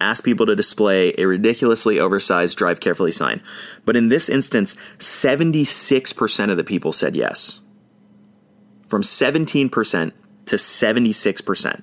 ask 0.00 0.24
people 0.24 0.46
to 0.46 0.56
display 0.56 1.14
a 1.16 1.26
ridiculously 1.26 2.00
oversized 2.00 2.56
drive 2.58 2.80
carefully 2.80 3.12
sign. 3.12 3.42
But 3.84 3.96
in 3.96 4.08
this 4.08 4.28
instance, 4.28 4.74
76% 4.98 6.50
of 6.50 6.56
the 6.56 6.64
people 6.64 6.92
said 6.92 7.14
yes. 7.14 7.60
From 8.88 9.02
17% 9.02 10.12
to 10.46 10.56
76%. 10.56 11.82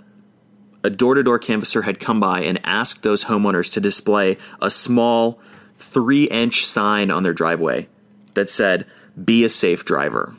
a 0.83 0.89
door 0.89 1.15
to 1.15 1.23
door 1.23 1.39
canvasser 1.39 1.83
had 1.83 1.99
come 1.99 2.19
by 2.19 2.41
and 2.41 2.59
asked 2.63 3.03
those 3.03 3.25
homeowners 3.25 3.71
to 3.73 3.79
display 3.79 4.37
a 4.61 4.69
small 4.69 5.39
three 5.77 6.25
inch 6.25 6.65
sign 6.65 7.11
on 7.11 7.23
their 7.23 7.33
driveway 7.33 7.87
that 8.33 8.49
said, 8.49 8.85
Be 9.23 9.43
a 9.43 9.49
safe 9.49 9.85
driver. 9.85 10.35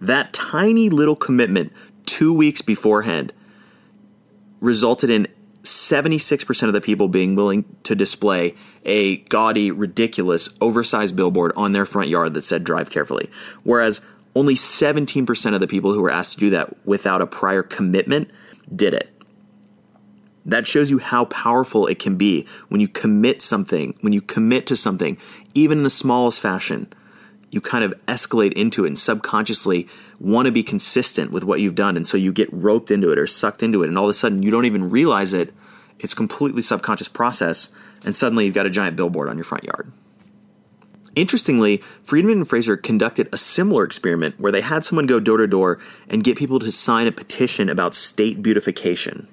That 0.00 0.32
tiny 0.32 0.90
little 0.90 1.16
commitment 1.16 1.72
two 2.06 2.32
weeks 2.32 2.62
beforehand 2.62 3.32
resulted 4.60 5.10
in 5.10 5.28
76% 5.62 6.62
of 6.66 6.72
the 6.72 6.80
people 6.80 7.08
being 7.08 7.34
willing 7.34 7.64
to 7.82 7.94
display 7.94 8.54
a 8.84 9.16
gaudy, 9.16 9.70
ridiculous, 9.70 10.48
oversized 10.60 11.16
billboard 11.16 11.52
on 11.56 11.72
their 11.72 11.84
front 11.84 12.08
yard 12.08 12.34
that 12.34 12.42
said 12.42 12.64
drive 12.64 12.90
carefully. 12.90 13.28
Whereas 13.64 14.04
only 14.34 14.54
17% 14.54 15.54
of 15.54 15.60
the 15.60 15.66
people 15.66 15.92
who 15.92 16.00
were 16.00 16.10
asked 16.10 16.34
to 16.34 16.40
do 16.40 16.50
that 16.50 16.74
without 16.86 17.20
a 17.20 17.26
prior 17.26 17.62
commitment 17.62 18.30
did 18.74 18.94
it. 18.94 19.14
That 20.44 20.66
shows 20.66 20.90
you 20.90 20.98
how 20.98 21.26
powerful 21.26 21.86
it 21.86 21.98
can 21.98 22.16
be 22.16 22.46
when 22.68 22.80
you 22.80 22.88
commit 22.88 23.42
something, 23.42 23.94
when 24.00 24.12
you 24.12 24.22
commit 24.22 24.66
to 24.68 24.76
something, 24.76 25.18
even 25.54 25.78
in 25.78 25.84
the 25.84 25.90
smallest 25.90 26.40
fashion. 26.40 26.90
You 27.50 27.60
kind 27.60 27.84
of 27.84 27.94
escalate 28.06 28.52
into 28.52 28.84
it 28.84 28.88
and 28.88 28.98
subconsciously 28.98 29.88
want 30.20 30.46
to 30.46 30.52
be 30.52 30.62
consistent 30.62 31.30
with 31.30 31.44
what 31.44 31.60
you've 31.60 31.74
done. 31.74 31.96
And 31.96 32.06
so 32.06 32.16
you 32.16 32.32
get 32.32 32.52
roped 32.52 32.90
into 32.90 33.10
it 33.10 33.18
or 33.18 33.26
sucked 33.26 33.62
into 33.62 33.82
it. 33.82 33.88
And 33.88 33.98
all 33.98 34.04
of 34.04 34.10
a 34.10 34.14
sudden, 34.14 34.42
you 34.42 34.50
don't 34.50 34.66
even 34.66 34.90
realize 34.90 35.32
it. 35.32 35.54
It's 35.98 36.14
completely 36.14 36.62
subconscious 36.62 37.08
process. 37.08 37.70
And 38.04 38.14
suddenly, 38.14 38.44
you've 38.44 38.54
got 38.54 38.66
a 38.66 38.70
giant 38.70 38.96
billboard 38.96 39.28
on 39.28 39.36
your 39.36 39.44
front 39.44 39.64
yard. 39.64 39.92
Interestingly, 41.14 41.82
Freedman 42.04 42.38
and 42.38 42.48
Fraser 42.48 42.76
conducted 42.76 43.28
a 43.32 43.36
similar 43.36 43.84
experiment 43.84 44.38
where 44.38 44.52
they 44.52 44.60
had 44.60 44.84
someone 44.84 45.06
go 45.06 45.20
door 45.20 45.38
to 45.38 45.46
door 45.46 45.78
and 46.08 46.22
get 46.22 46.36
people 46.36 46.58
to 46.58 46.70
sign 46.70 47.06
a 47.06 47.12
petition 47.12 47.68
about 47.68 47.94
state 47.94 48.42
beautification. 48.42 49.26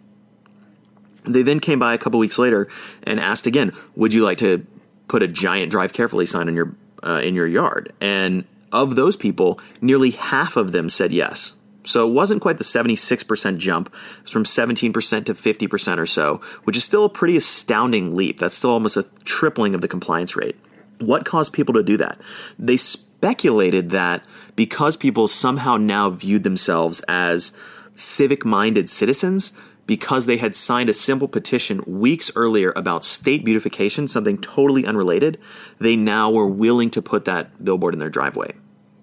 They 1.25 1.41
then 1.41 1.60
came 1.60 1.79
by 1.79 1.94
a 1.94 1.98
couple 1.98 2.20
weeks 2.20 2.38
later 2.38 2.67
and 3.03 3.20
asked 3.20 3.48
again, 3.48 3.74
"Would 3.96 4.13
you 4.13 4.24
like 4.24 4.38
to 4.39 4.65
put 5.08 5.24
a 5.24 5.27
giant 5.27 5.72
drive 5.72 5.94
carefully 5.94 6.25
sign 6.25 6.48
in 6.48 6.55
your 6.55 6.75
uh, 7.03 7.22
in 7.24 7.36
your 7.36 7.48
yard?" 7.48 7.94
And 8.00 8.46
of 8.72 8.96
those 8.96 9.15
people, 9.15 9.60
nearly 9.82 10.12
half 10.12 10.58
of 10.58 10.72
them 10.72 10.89
said 10.89 11.12
yes. 11.12 11.55
So 11.84 12.08
it 12.08 12.12
wasn't 12.12 12.41
quite 12.41 12.58
the 12.58 12.63
76% 12.63 13.58
jump. 13.58 13.88
It 14.17 14.24
was 14.24 14.32
from 14.32 14.44
17% 14.44 15.25
to 15.25 15.34
50% 15.36 15.98
or 16.00 16.05
so, 16.08 16.41
which 16.63 16.75
is 16.75 16.84
still 16.84 17.05
a 17.05 17.10
pretty 17.10 17.38
astounding 17.38 18.15
leap. 18.15 18.39
That's 18.39 18.55
still 18.55 18.72
almost 18.72 18.98
a 18.98 19.05
tripling 19.24 19.75
of 19.75 19.82
the 19.82 19.88
compliance 19.88 20.36
rate. 20.36 20.55
What 21.00 21.25
caused 21.25 21.54
people 21.54 21.74
to 21.75 21.84
do 21.84 21.98
that? 21.98 22.20
They 22.58 22.78
speculated 22.78 23.90
that 23.90 24.24
because 24.56 24.96
people 24.96 25.28
somehow 25.28 25.78
now 25.78 26.10
viewed 26.10 26.44
themselves 26.44 27.02
as 27.08 27.56
civic 27.96 28.46
minded 28.46 28.90
citizens, 28.90 29.54
because 29.88 30.25
they 30.25 30.38
had 30.38 30.56
signed 30.56 30.90
a 30.90 30.94
simple 30.94 31.28
petition 31.28 31.84
weeks 31.86 32.32
earlier 32.36 32.74
about 32.75 33.04
state 33.04 33.46
beautification, 33.46 34.08
something 34.08 34.38
totally 34.40 34.86
unrelated, 34.86 35.40
they 35.80 35.96
now 35.96 36.30
were 36.32 36.48
willing 36.48 36.90
to 36.90 37.02
put 37.02 37.25
that 37.25 37.64
billboard 37.64 37.94
in 37.94 38.00
their 38.00 38.10
driveway. 38.10 38.54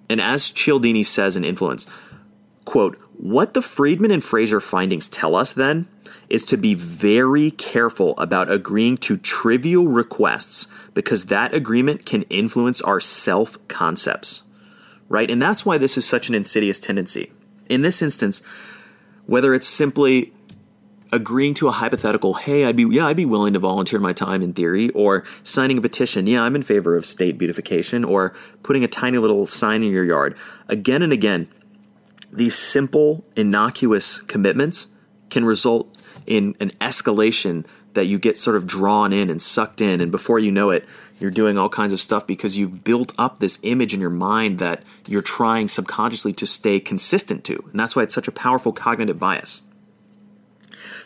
And 0.09 0.21
as 0.21 0.51
Cialdini 0.51 1.05
says 1.05 1.37
in 1.37 1.45
Influence, 1.45 1.87
quote, 2.65 2.99
what 3.17 3.55
the 3.55 3.63
Freedman 3.63 4.11
and 4.11 4.23
Fraser 4.23 4.61
findings 4.61 5.09
tell 5.09 5.35
us 5.35 5.53
then 5.53 5.89
is 6.29 6.45
to 6.45 6.57
be 6.57 6.75
very 6.75 7.51
careful 7.51 8.17
about 8.19 8.51
agreeing 8.51 8.97
to 8.97 9.17
trivial 9.17 9.87
requests 9.87 10.67
because 10.95 11.27
that 11.27 11.53
agreement 11.55 12.07
can 12.07 12.23
influence 12.25 12.81
our 12.81 13.01
self 13.01 13.59
concepts, 13.69 14.45
right? 15.09 15.31
And 15.31 15.41
that's 15.41 15.67
why 15.67 15.79
this 15.79 15.97
is 15.97 16.07
such 16.07 16.29
an 16.29 16.35
insidious 16.35 16.81
tendency. 16.81 17.33
In 17.69 17.83
this 17.83 18.03
instance, 18.03 18.43
whether 19.27 19.55
it's 19.55 19.67
simply 19.67 20.33
agreeing 21.13 21.53
to 21.53 21.69
a 21.69 21.73
hypothetical, 21.73 22.35
hey, 22.35 22.65
I'd 22.65 22.77
be 22.77 22.85
yeah, 22.85 23.07
I'd 23.07 23.17
be 23.17 23.27
willing 23.27 23.53
to 23.53 23.59
volunteer 23.59 24.01
my 24.01 24.15
time 24.15 24.43
in 24.43 24.55
theory, 24.55 24.89
or 24.91 25.25
signing 25.43 25.79
a 25.79 25.83
petition, 25.83 26.27
yeah, 26.27 26.43
I'm 26.43 26.57
in 26.57 26.63
favor 26.63 26.97
of 26.97 27.05
state 27.05 27.39
beautification, 27.39 28.05
or 28.05 28.35
putting 28.63 28.83
a 28.83 28.89
tiny 28.89 29.19
little 29.19 29.47
sign 29.47 29.83
in 29.83 29.93
your 29.93 30.05
yard. 30.05 30.37
Again 30.69 31.03
and 31.03 31.13
again, 31.13 31.49
these 32.33 32.57
simple, 32.57 33.25
innocuous 33.37 34.21
commitments 34.21 34.89
can 35.31 35.45
result 35.45 35.97
in 36.27 36.55
an 36.61 36.71
escalation 36.81 37.65
that 37.95 38.07
you 38.07 38.19
get 38.19 38.39
sort 38.39 38.57
of 38.57 38.67
drawn 38.67 39.13
in 39.13 39.29
and 39.29 39.41
sucked 39.43 39.81
in, 39.81 40.01
and 40.01 40.11
before 40.11 40.39
you 40.39 40.51
know 40.51 40.71
it, 40.71 40.87
you're 41.19 41.31
doing 41.31 41.59
all 41.59 41.69
kinds 41.69 41.93
of 41.93 42.01
stuff 42.01 42.27
because 42.27 42.57
you've 42.57 42.83
built 42.83 43.13
up 43.19 43.39
this 43.39 43.59
image 43.63 43.95
in 43.95 44.01
your 44.01 44.11
mind 44.11 44.59
that 44.59 44.83
you're 45.07 45.23
trying 45.23 45.69
subconsciously 45.69 46.33
to 46.33 46.47
stay 46.47 46.81
consistent 46.81 47.45
to. 47.45 47.65
And 47.71 47.79
that's 47.79 47.95
why 47.95 48.03
it's 48.03 48.15
such 48.15 48.29
a 48.29 48.33
powerful 48.33 48.73
cognitive 48.73 49.21
bias. 49.21 49.63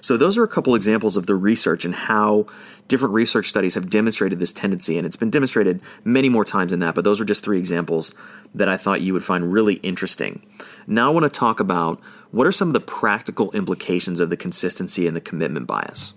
So, 0.01 0.17
those 0.17 0.39
are 0.39 0.45
a 0.45 0.49
couple 0.49 0.75
examples 0.75 1.17
of 1.17 1.27
the 1.27 1.35
research 1.35 1.85
and 1.85 1.95
how 1.95 2.47
different 2.89 3.15
research 3.15 3.49
studies 3.49 3.75
have 3.75 3.91
demonstrated 3.91 4.39
this 4.39 4.53
tendency. 4.53 4.97
And 4.97 5.07
it's 5.07 5.17
been 5.17 5.31
demonstrated 5.31 5.81
many 6.05 6.29
more 6.29 6.45
times 6.45 6.71
than 6.71 6.81
that, 6.81 6.95
but 6.95 7.05
those 7.05 7.21
are 7.21 7.25
just 7.25 7.43
three 7.43 7.59
examples 7.59 8.15
that 8.55 8.69
I 8.69 8.77
thought 8.77 9.01
you 9.01 9.13
would 9.13 9.25
find 9.25 9.53
really 9.53 9.75
interesting. 9.75 10.43
Now, 10.87 11.11
I 11.11 11.15
want 11.15 11.25
to 11.25 11.39
talk 11.39 11.61
about 11.61 12.01
what 12.31 12.47
are 12.47 12.53
some 12.53 12.69
of 12.69 12.75
the 12.75 12.81
practical 12.81 13.51
implications 13.53 14.21
of 14.21 14.31
the 14.31 14.37
consistency 14.37 15.07
and 15.07 15.17
the 15.17 15.21
commitment 15.21 15.67
bias. 15.67 16.15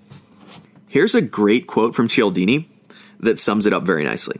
Here's 0.87 1.15
a 1.15 1.21
great 1.21 1.67
quote 1.67 1.95
from 1.95 2.07
Cialdini 2.07 2.69
that 3.19 3.39
sums 3.39 3.65
it 3.65 3.73
up 3.73 3.83
very 3.83 4.03
nicely. 4.03 4.39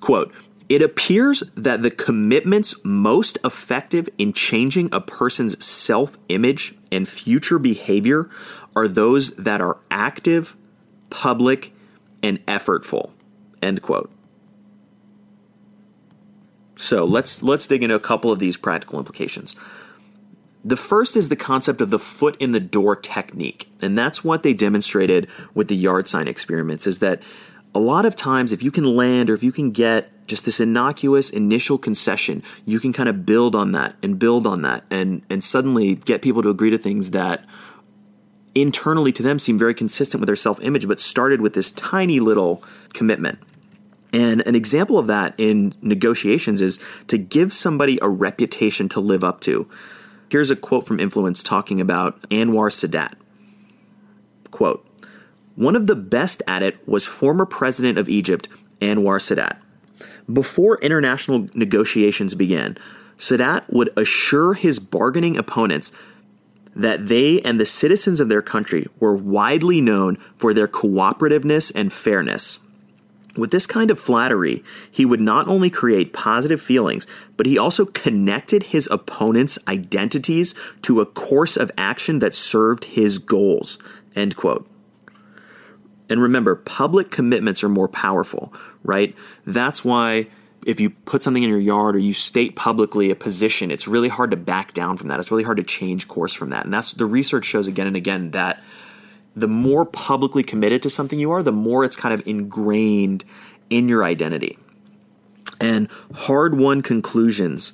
Quote, 0.00 0.32
it 0.68 0.82
appears 0.82 1.42
that 1.54 1.82
the 1.82 1.90
commitments 1.90 2.74
most 2.84 3.38
effective 3.44 4.08
in 4.18 4.32
changing 4.32 4.88
a 4.92 5.00
person's 5.00 5.64
self 5.64 6.18
image 6.28 6.74
and 6.90 7.08
future 7.08 7.58
behavior 7.58 8.28
are 8.74 8.88
those 8.88 9.34
that 9.36 9.60
are 9.60 9.78
active, 9.90 10.56
public, 11.08 11.72
and 12.22 12.44
effortful. 12.46 13.10
End 13.62 13.80
quote. 13.80 14.10
So 16.76 17.04
let's 17.04 17.42
let's 17.42 17.66
dig 17.66 17.82
into 17.82 17.94
a 17.94 18.00
couple 18.00 18.30
of 18.30 18.38
these 18.38 18.56
practical 18.56 18.98
implications. 18.98 19.56
The 20.64 20.76
first 20.76 21.16
is 21.16 21.28
the 21.28 21.36
concept 21.36 21.80
of 21.80 21.90
the 21.90 21.98
foot 21.98 22.36
in 22.40 22.50
the 22.50 22.58
door 22.58 22.96
technique. 22.96 23.70
And 23.80 23.96
that's 23.96 24.24
what 24.24 24.42
they 24.42 24.52
demonstrated 24.52 25.28
with 25.54 25.68
the 25.68 25.76
yard 25.76 26.08
sign 26.08 26.26
experiments 26.26 26.88
is 26.88 26.98
that 26.98 27.22
a 27.76 27.78
lot 27.78 28.06
of 28.06 28.16
times 28.16 28.52
if 28.52 28.62
you 28.62 28.70
can 28.70 28.84
land 28.84 29.28
or 29.28 29.34
if 29.34 29.42
you 29.42 29.52
can 29.52 29.70
get 29.70 30.10
just 30.26 30.46
this 30.46 30.60
innocuous 30.60 31.28
initial 31.28 31.76
concession, 31.76 32.42
you 32.64 32.80
can 32.80 32.90
kind 32.90 33.06
of 33.06 33.26
build 33.26 33.54
on 33.54 33.72
that 33.72 33.94
and 34.02 34.18
build 34.18 34.46
on 34.46 34.62
that 34.62 34.84
and 34.90 35.20
and 35.28 35.44
suddenly 35.44 35.94
get 35.94 36.22
people 36.22 36.42
to 36.42 36.48
agree 36.48 36.70
to 36.70 36.78
things 36.78 37.10
that 37.10 37.44
internally 38.54 39.12
to 39.12 39.22
them 39.22 39.38
seem 39.38 39.58
very 39.58 39.74
consistent 39.74 40.22
with 40.22 40.26
their 40.26 40.36
self-image 40.36 40.88
but 40.88 40.98
started 40.98 41.42
with 41.42 41.52
this 41.52 41.70
tiny 41.70 42.18
little 42.18 42.64
commitment. 42.94 43.38
And 44.10 44.40
an 44.46 44.54
example 44.54 44.98
of 44.98 45.06
that 45.08 45.34
in 45.36 45.74
negotiations 45.82 46.62
is 46.62 46.82
to 47.08 47.18
give 47.18 47.52
somebody 47.52 47.98
a 48.00 48.08
reputation 48.08 48.88
to 48.88 49.00
live 49.00 49.22
up 49.22 49.40
to. 49.40 49.68
Here's 50.30 50.50
a 50.50 50.56
quote 50.56 50.86
from 50.86 50.98
Influence 50.98 51.42
talking 51.42 51.78
about 51.82 52.22
Anwar 52.30 52.70
Sadat. 52.72 53.16
Quote, 54.50 54.85
one 55.56 55.74
of 55.74 55.86
the 55.86 55.96
best 55.96 56.42
at 56.46 56.62
it 56.62 56.86
was 56.86 57.06
former 57.06 57.46
president 57.46 57.98
of 57.98 58.08
Egypt, 58.08 58.48
Anwar 58.80 59.18
Sadat. 59.18 59.56
Before 60.32 60.78
international 60.78 61.48
negotiations 61.54 62.34
began, 62.34 62.76
Sadat 63.18 63.64
would 63.70 63.90
assure 63.96 64.54
his 64.54 64.78
bargaining 64.78 65.36
opponents 65.36 65.92
that 66.74 67.08
they 67.08 67.40
and 67.40 67.58
the 67.58 67.66
citizens 67.66 68.20
of 68.20 68.28
their 68.28 68.42
country 68.42 68.86
were 69.00 69.16
widely 69.16 69.80
known 69.80 70.16
for 70.36 70.52
their 70.52 70.68
cooperativeness 70.68 71.72
and 71.74 71.92
fairness. 71.92 72.58
With 73.34 73.50
this 73.50 73.66
kind 73.66 73.90
of 73.90 73.98
flattery, 73.98 74.62
he 74.90 75.04
would 75.04 75.20
not 75.20 75.48
only 75.48 75.70
create 75.70 76.12
positive 76.12 76.60
feelings, 76.60 77.06
but 77.36 77.46
he 77.46 77.58
also 77.58 77.86
connected 77.86 78.64
his 78.64 78.88
opponent's 78.90 79.58
identities 79.68 80.54
to 80.82 81.00
a 81.00 81.06
course 81.06 81.56
of 81.56 81.70
action 81.78 82.18
that 82.18 82.34
served 82.34 82.84
his 82.84 83.18
goals. 83.18 83.78
End 84.14 84.36
quote. 84.36 84.66
And 86.08 86.20
remember, 86.20 86.54
public 86.54 87.10
commitments 87.10 87.64
are 87.64 87.68
more 87.68 87.88
powerful, 87.88 88.52
right? 88.84 89.14
That's 89.44 89.84
why 89.84 90.28
if 90.66 90.80
you 90.80 90.90
put 90.90 91.22
something 91.22 91.42
in 91.42 91.48
your 91.48 91.60
yard 91.60 91.96
or 91.96 91.98
you 91.98 92.12
state 92.12 92.56
publicly 92.56 93.10
a 93.10 93.16
position, 93.16 93.70
it's 93.70 93.86
really 93.86 94.08
hard 94.08 94.30
to 94.32 94.36
back 94.36 94.72
down 94.72 94.96
from 94.96 95.08
that. 95.08 95.20
It's 95.20 95.30
really 95.30 95.44
hard 95.44 95.56
to 95.58 95.62
change 95.62 96.08
course 96.08 96.34
from 96.34 96.50
that. 96.50 96.64
And 96.64 96.74
that's 96.74 96.92
the 96.92 97.06
research 97.06 97.44
shows 97.44 97.66
again 97.68 97.86
and 97.86 97.96
again 97.96 98.32
that 98.32 98.62
the 99.36 99.48
more 99.48 99.84
publicly 99.84 100.42
committed 100.42 100.82
to 100.82 100.90
something 100.90 101.18
you 101.18 101.30
are, 101.30 101.42
the 101.42 101.52
more 101.52 101.84
it's 101.84 101.96
kind 101.96 102.14
of 102.14 102.26
ingrained 102.26 103.24
in 103.70 103.88
your 103.88 104.02
identity. 104.02 104.58
And 105.60 105.88
hard 106.14 106.58
won 106.58 106.82
conclusions 106.82 107.72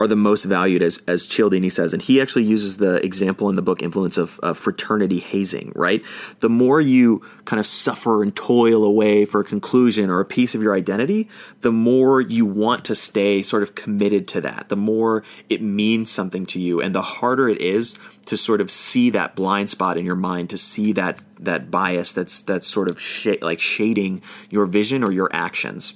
are 0.00 0.06
the 0.06 0.16
most 0.16 0.44
valued, 0.44 0.82
as 0.82 1.02
as 1.08 1.26
Cialdini 1.26 1.70
says, 1.70 1.92
and 1.92 2.02
he 2.02 2.20
actually 2.20 2.44
uses 2.44 2.76
the 2.76 3.04
example 3.04 3.48
in 3.48 3.56
the 3.56 3.62
book 3.62 3.82
"Influence" 3.82 4.16
of, 4.16 4.38
fraternity 4.56 5.18
hazing. 5.18 5.72
Right, 5.74 6.04
the 6.40 6.48
more 6.48 6.80
you 6.80 7.22
kind 7.44 7.58
of 7.58 7.66
suffer 7.66 8.22
and 8.22 8.34
toil 8.34 8.84
away 8.84 9.24
for 9.24 9.40
a 9.40 9.44
conclusion 9.44 10.10
or 10.10 10.20
a 10.20 10.24
piece 10.24 10.54
of 10.54 10.62
your 10.62 10.74
identity, 10.74 11.28
the 11.60 11.72
more 11.72 12.20
you 12.20 12.46
want 12.46 12.84
to 12.86 12.94
stay 12.94 13.42
sort 13.42 13.62
of 13.62 13.74
committed 13.74 14.28
to 14.28 14.40
that. 14.40 14.68
The 14.68 14.76
more 14.76 15.24
it 15.48 15.62
means 15.62 16.10
something 16.10 16.46
to 16.46 16.60
you, 16.60 16.80
and 16.80 16.94
the 16.94 17.02
harder 17.02 17.48
it 17.48 17.60
is 17.60 17.98
to 18.26 18.36
sort 18.36 18.60
of 18.60 18.70
see 18.70 19.10
that 19.10 19.34
blind 19.34 19.70
spot 19.70 19.96
in 19.96 20.04
your 20.04 20.14
mind, 20.14 20.50
to 20.50 20.58
see 20.58 20.92
that 20.92 21.18
that 21.40 21.70
bias 21.70 22.12
that's 22.12 22.40
that's 22.42 22.66
sort 22.66 22.90
of 22.90 23.00
sh- 23.00 23.40
like 23.40 23.60
shading 23.60 24.22
your 24.50 24.66
vision 24.66 25.02
or 25.02 25.10
your 25.12 25.30
actions. 25.32 25.94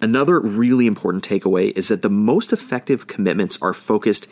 Another 0.00 0.38
really 0.38 0.86
important 0.86 1.24
takeaway 1.24 1.76
is 1.76 1.88
that 1.88 2.02
the 2.02 2.10
most 2.10 2.52
effective 2.52 3.06
commitments 3.06 3.60
are 3.60 3.74
focused 3.74 4.28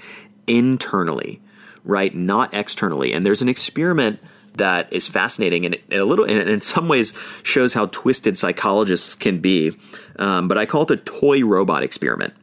internally, 0.46 1.40
right? 1.84 2.14
Not 2.14 2.54
externally. 2.54 3.12
And 3.12 3.26
there's 3.26 3.42
an 3.42 3.48
experiment 3.48 4.20
that 4.54 4.90
is 4.92 5.08
fascinating 5.08 5.66
and 5.66 5.76
a 5.90 6.02
little, 6.02 6.24
and 6.24 6.48
in 6.48 6.60
some 6.60 6.88
ways, 6.88 7.12
shows 7.42 7.74
how 7.74 7.86
twisted 7.86 8.36
psychologists 8.36 9.14
can 9.14 9.40
be. 9.40 9.76
Um, 10.18 10.48
but 10.48 10.56
I 10.56 10.66
call 10.66 10.82
it 10.82 10.88
the 10.88 10.96
toy 10.96 11.44
robot 11.44 11.82
experiment. 11.82 12.34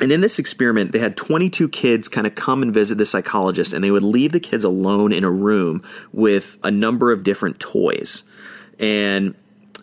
And 0.00 0.10
in 0.10 0.22
this 0.22 0.38
experiment, 0.38 0.92
they 0.92 0.98
had 0.98 1.16
22 1.16 1.68
kids 1.68 2.08
kind 2.08 2.26
of 2.26 2.34
come 2.34 2.62
and 2.62 2.72
visit 2.72 2.96
the 2.96 3.04
psychologist, 3.04 3.72
and 3.72 3.84
they 3.84 3.90
would 3.90 4.02
leave 4.02 4.32
the 4.32 4.40
kids 4.40 4.64
alone 4.64 5.12
in 5.12 5.24
a 5.24 5.30
room 5.30 5.82
with 6.12 6.58
a 6.64 6.70
number 6.70 7.12
of 7.12 7.22
different 7.22 7.60
toys. 7.60 8.24
And 8.78 9.34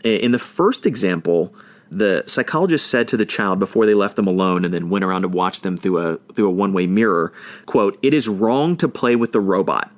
in 0.04 0.32
the 0.32 0.40
first 0.40 0.88
example, 0.88 1.54
the 1.89 2.23
psychologist 2.28 2.88
said 2.88 3.08
to 3.10 3.17
the 3.17 3.26
child 3.26 3.60
before 3.60 3.86
they 3.86 3.93
left 3.93 4.15
them 4.15 4.28
alone 4.28 4.65
and 4.65 4.73
then 4.73 4.89
went 4.89 5.06
around 5.06 5.21
to 5.21 5.28
watch 5.28 5.62
them 5.62 5.78
through 5.78 6.00
a 6.00 6.17
through 6.34 6.47
a 6.47 6.52
one-way 6.52 6.88
mirror 6.88 7.34
quote 7.65 7.97
it 8.02 8.13
is 8.13 8.28
wrong 8.28 8.76
to 8.78 8.88
play 8.88 9.15
with 9.15 9.32
the 9.32 9.39
robot. 9.39 9.91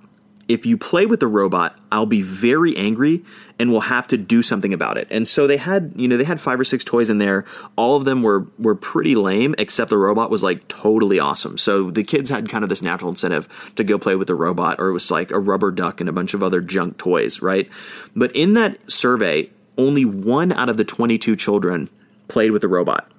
If 0.48 0.66
you 0.66 0.78
play 0.78 1.06
with 1.06 1.20
the 1.20 1.28
robot 1.28 1.78
i'll 1.92 2.06
be 2.06 2.22
very 2.22 2.76
angry 2.78 3.24
and 3.58 3.72
we'll 3.72 3.82
have 3.82 4.08
to 4.08 4.18
do 4.18 4.42
something 4.42 4.74
about 4.74 4.98
it. 4.98 5.08
And 5.12 5.28
so 5.28 5.48
they 5.48 5.58
had 5.58 5.94
you 5.96 6.08
know 6.08 6.18
they 6.18 6.24
had 6.24 6.40
five 6.40 6.60
or 6.60 6.64
six 6.64 6.84
toys 6.84 7.10
in 7.10 7.18
there. 7.18 7.46
All 7.76 7.96
of 7.96 8.06
them 8.06 8.24
were 8.24 8.48
were 8.58 8.76
pretty 8.76 9.16
lame 9.16 9.56
except 9.58 9.90
the 9.90 9.98
robot 9.98 10.30
was 10.30 10.44
like 10.44 10.68
totally 10.68 11.20
awesome. 11.20 11.58
So 11.58 11.92
the 11.92 12.04
kids 12.04 12.30
had 12.30 12.50
kind 12.50 12.64
of 12.64 12.70
this 12.70 12.82
natural 12.82 13.10
incentive 13.10 13.48
to 13.76 13.84
go 13.84 13.98
play 13.98 14.16
with 14.16 14.28
the 14.28 14.36
robot 14.36 14.80
or 14.80 14.90
it 14.90 14.94
was 14.94 15.12
like 15.12 15.32
a 15.32 15.40
rubber 15.40 15.72
duck 15.72 16.00
and 16.00 16.10
a 16.10 16.14
bunch 16.14 16.34
of 16.34 16.44
other 16.44 16.62
junk 16.62 16.98
toys 16.98 17.42
right? 17.42 17.70
But 18.16 18.36
in 18.36 18.54
that 18.54 18.92
survey 18.92 19.50
only 19.80 20.06
one 20.06 20.52
out 20.52 20.70
of 20.70 20.78
the 20.78 20.84
22 20.84 21.36
children 21.36 21.90
played 22.28 22.52
with 22.52 22.62
the 22.62 22.68
robot. 22.68 23.10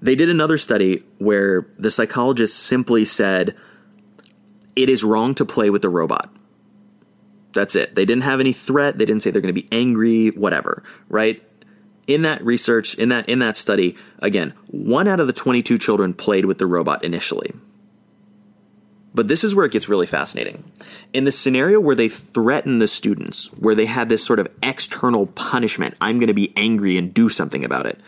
They 0.00 0.14
did 0.14 0.28
another 0.28 0.58
study 0.58 1.04
where 1.18 1.66
the 1.78 1.90
psychologist 1.90 2.58
simply 2.58 3.04
said, 3.04 3.56
It 4.74 4.88
is 4.88 5.04
wrong 5.04 5.34
to 5.36 5.44
play 5.44 5.70
with 5.70 5.82
the 5.82 5.88
robot. 5.88 6.30
That's 7.52 7.76
it. 7.76 7.94
They 7.94 8.04
didn't 8.04 8.24
have 8.24 8.40
any 8.40 8.52
threat. 8.52 8.98
They 8.98 9.04
didn't 9.04 9.22
say 9.22 9.30
they're 9.30 9.42
going 9.42 9.54
to 9.54 9.60
be 9.60 9.68
angry, 9.72 10.28
whatever, 10.28 10.82
right? 11.08 11.42
In 12.06 12.22
that 12.22 12.44
research, 12.44 12.94
in 12.94 13.08
that 13.10 13.28
in 13.28 13.38
that 13.38 13.56
study, 13.56 13.96
again, 14.20 14.54
one 14.70 15.06
out 15.06 15.20
of 15.20 15.26
the 15.26 15.32
22 15.32 15.78
children 15.78 16.14
played 16.14 16.44
with 16.44 16.58
the 16.58 16.66
robot 16.66 17.04
initially. 17.04 17.52
But 19.14 19.28
this 19.28 19.42
is 19.42 19.54
where 19.54 19.66
it 19.66 19.72
gets 19.72 19.88
really 19.88 20.06
fascinating. 20.06 20.70
In 21.12 21.24
the 21.24 21.32
scenario 21.32 21.80
where 21.80 21.96
they 21.96 22.08
threaten 22.08 22.78
the 22.78 22.86
students, 22.86 23.48
where 23.58 23.74
they 23.74 23.86
had 23.86 24.08
this 24.08 24.24
sort 24.24 24.38
of 24.38 24.48
external 24.62 25.26
punishment, 25.26 25.96
I'm 26.00 26.18
going 26.18 26.28
to 26.28 26.34
be 26.34 26.52
angry 26.56 26.96
and 26.96 27.12
do 27.12 27.28
something 27.28 27.64
about 27.64 27.86
it. 27.86 28.00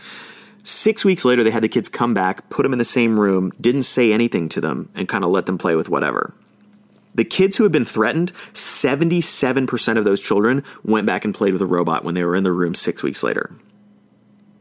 Six 0.65 1.05
weeks 1.05 1.25
later, 1.25 1.43
they 1.43 1.51
had 1.51 1.65
the 1.65 1.69
kids 1.69 1.89
come 1.89 2.15
back, 2.15 2.49
put 2.51 2.63
them 2.63 2.73
in 2.73 2.79
the 2.79 2.85
same 2.85 3.19
room, 3.19 3.53
didn't 3.61 3.83
say 3.83 4.13
anything 4.13 4.49
to 4.51 4.61
them, 4.61 4.91
and 4.95 5.09
kind 5.09 5.25
of 5.25 5.31
let 5.31 5.47
them 5.47 5.59
play 5.59 5.75
with 5.75 5.89
whatever. 5.89 6.35
The 7.15 7.25
kids 7.25 7.57
who 7.57 7.65
had 7.65 7.73
been 7.73 7.85
threatened, 7.85 8.33
77% 8.53 9.99
of 9.99 10.05
those 10.05 10.21
children 10.21 10.63
went 10.85 11.07
back 11.07 11.25
and 11.25 11.35
played 11.35 11.53
with 11.53 11.63
a 11.63 11.67
robot 11.67 12.05
when 12.05 12.15
they 12.15 12.25
were 12.25 12.37
in 12.37 12.45
the 12.45 12.53
room 12.53 12.75
six 12.75 13.03
weeks 13.03 13.23
later. 13.25 13.51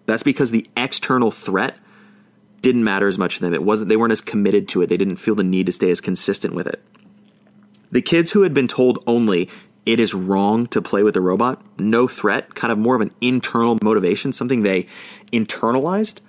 That's 0.08 0.24
because 0.24 0.52
the 0.52 0.68
external 0.76 1.32
threat 1.32 1.78
didn't 2.62 2.84
matter 2.84 3.08
as 3.08 3.18
much 3.18 3.36
to 3.36 3.42
them. 3.42 3.54
It 3.54 3.64
wasn't 3.64 3.90
they 3.90 3.98
weren't 3.98 4.12
as 4.12 4.22
committed 4.22 4.68
to 4.70 4.82
it. 4.82 4.88
They 4.88 4.98
didn't 4.98 5.18
feel 5.18 5.36
the 5.36 5.44
need 5.44 5.66
to 5.66 5.72
stay 5.72 5.90
as 5.90 6.02
consistent 6.02 6.54
with 6.54 6.68
it. 6.68 6.82
The 7.92 8.02
kids 8.02 8.32
who 8.32 8.44
had 8.44 8.54
been 8.54 8.68
told 8.68 9.04
only 9.06 9.50
it 9.86 10.00
is 10.00 10.14
wrong 10.14 10.68
to 10.68 10.82
play 10.82 11.04
with 11.04 11.16
a 11.16 11.22
robot, 11.22 11.62
no 11.80 12.08
threat, 12.08 12.54
kind 12.54 12.72
of 12.72 12.78
more 12.78 12.96
of 12.96 13.02
an 13.02 13.12
internal 13.20 13.78
motivation, 13.82 14.32
something 14.32 14.62
they 14.62 14.86
internalized, 15.34 16.20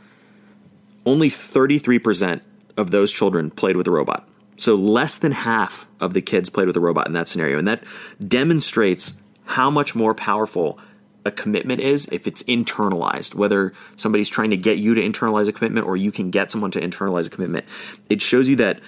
only 1.05 1.29
33% 1.29 2.41
of 2.77 2.91
those 2.91 3.13
children 3.13 3.51
played 3.51 3.77
with 3.77 3.87
a 3.87 3.91
robot. 3.91 4.27
So 4.57 4.75
less 4.75 5.19
than 5.19 5.33
half 5.33 5.87
of 6.01 6.15
the 6.15 6.23
kids 6.23 6.49
played 6.49 6.67
with 6.67 6.77
a 6.77 6.81
robot 6.81 7.07
in 7.07 7.13
that 7.13 7.29
scenario. 7.29 7.59
And 7.59 7.69
that 7.69 7.85
demonstrates 8.27 9.19
how 9.45 9.71
much 9.71 9.95
more 9.95 10.15
powerful 10.15 10.79
a 11.25 11.31
commitment 11.31 11.81
is 11.81 12.09
if 12.11 12.27
it's 12.27 12.43
internalized, 12.45 13.35
whether 13.35 13.73
somebody's 13.97 14.29
trying 14.29 14.51
to 14.51 14.57
get 14.57 14.79
you 14.79 14.95
to 14.95 15.01
internalize 15.01 15.49
a 15.49 15.53
commitment 15.53 15.87
or 15.87 15.97
you 15.97 16.11
can 16.11 16.31
get 16.31 16.51
someone 16.51 16.71
to 16.73 16.81
internalize 16.81 17.27
a 17.27 17.31
commitment. 17.31 17.65
It 18.09 18.21
shows 18.21 18.49
you 18.49 18.57
that 18.57 18.81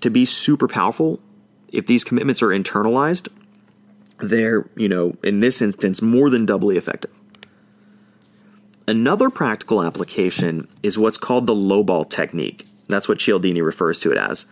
to 0.00 0.10
be 0.10 0.24
super 0.24 0.68
powerful, 0.68 1.20
if 1.72 1.86
these 1.86 2.04
commitments 2.04 2.42
are 2.42 2.48
internalized, 2.48 3.28
they're, 4.18 4.68
you 4.76 4.88
know, 4.88 5.16
in 5.22 5.40
this 5.40 5.60
instance, 5.62 6.02
more 6.02 6.30
than 6.30 6.46
doubly 6.46 6.76
effective. 6.76 7.10
Another 8.88 9.30
practical 9.30 9.82
application 9.82 10.68
is 10.82 10.98
what's 10.98 11.18
called 11.18 11.46
the 11.46 11.54
lowball 11.54 12.08
technique. 12.08 12.66
That's 12.88 13.08
what 13.08 13.18
Cialdini 13.18 13.60
refers 13.60 14.00
to 14.00 14.12
it 14.12 14.18
as. 14.18 14.46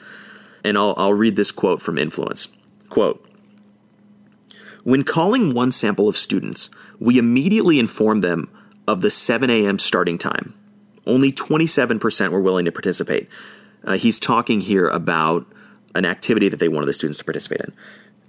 And 0.64 0.76
I'll, 0.76 0.94
I'll 0.96 1.14
read 1.14 1.36
this 1.36 1.52
quote 1.52 1.80
from 1.80 1.98
Influence. 1.98 2.48
Quote, 2.88 3.24
when 4.82 5.02
calling 5.02 5.54
one 5.54 5.72
sample 5.72 6.08
of 6.08 6.16
students, 6.16 6.68
we 7.04 7.18
immediately 7.18 7.78
informed 7.78 8.24
them 8.24 8.48
of 8.88 9.02
the 9.02 9.10
7 9.10 9.50
a.m. 9.50 9.78
starting 9.78 10.16
time. 10.16 10.54
Only 11.06 11.30
27% 11.30 12.30
were 12.30 12.40
willing 12.40 12.64
to 12.64 12.72
participate. 12.72 13.28
Uh, 13.84 13.98
he's 13.98 14.18
talking 14.18 14.62
here 14.62 14.88
about 14.88 15.46
an 15.94 16.06
activity 16.06 16.48
that 16.48 16.58
they 16.58 16.68
wanted 16.68 16.86
the 16.86 16.94
students 16.94 17.18
to 17.18 17.24
participate 17.24 17.60
in. 17.60 17.74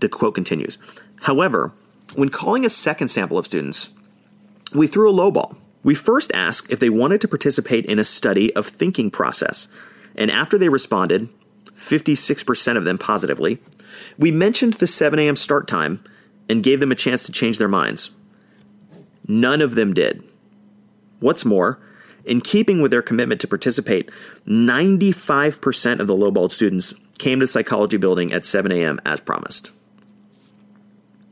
The 0.01 0.09
quote 0.09 0.35
continues 0.35 0.77
However, 1.21 1.71
when 2.15 2.27
calling 2.27 2.65
a 2.65 2.69
second 2.69 3.07
sample 3.07 3.38
of 3.38 3.45
students, 3.45 3.91
we 4.73 4.88
threw 4.88 5.09
a 5.09 5.13
lowball. 5.13 5.55
We 5.83 5.95
first 5.95 6.31
asked 6.33 6.69
if 6.69 6.81
they 6.81 6.89
wanted 6.89 7.21
to 7.21 7.29
participate 7.29 7.85
in 7.85 7.97
a 7.97 8.03
study 8.03 8.53
of 8.57 8.67
thinking 8.67 9.09
process, 9.09 9.69
and 10.15 10.29
after 10.29 10.57
they 10.57 10.67
responded, 10.67 11.29
56% 11.77 12.77
of 12.77 12.83
them 12.83 12.97
positively, 12.97 13.59
we 14.17 14.31
mentioned 14.31 14.73
the 14.75 14.88
7 14.88 15.17
a.m. 15.17 15.38
start 15.38 15.65
time 15.65 16.03
and 16.49 16.61
gave 16.63 16.81
them 16.81 16.91
a 16.91 16.95
chance 16.95 17.25
to 17.25 17.31
change 17.31 17.57
their 17.57 17.69
minds. 17.69 18.11
None 19.27 19.61
of 19.61 19.75
them 19.75 19.93
did. 19.93 20.23
What's 21.19 21.45
more, 21.45 21.79
in 22.25 22.41
keeping 22.41 22.81
with 22.81 22.91
their 22.91 23.01
commitment 23.01 23.41
to 23.41 23.47
participate, 23.47 24.09
95% 24.47 25.99
of 25.99 26.07
the 26.07 26.15
lowballed 26.15 26.51
students 26.51 26.93
came 27.17 27.39
to 27.39 27.43
the 27.43 27.47
psychology 27.47 27.97
building 27.97 28.33
at 28.33 28.45
7 28.45 28.71
a.m. 28.71 28.99
as 29.05 29.19
promised. 29.19 29.71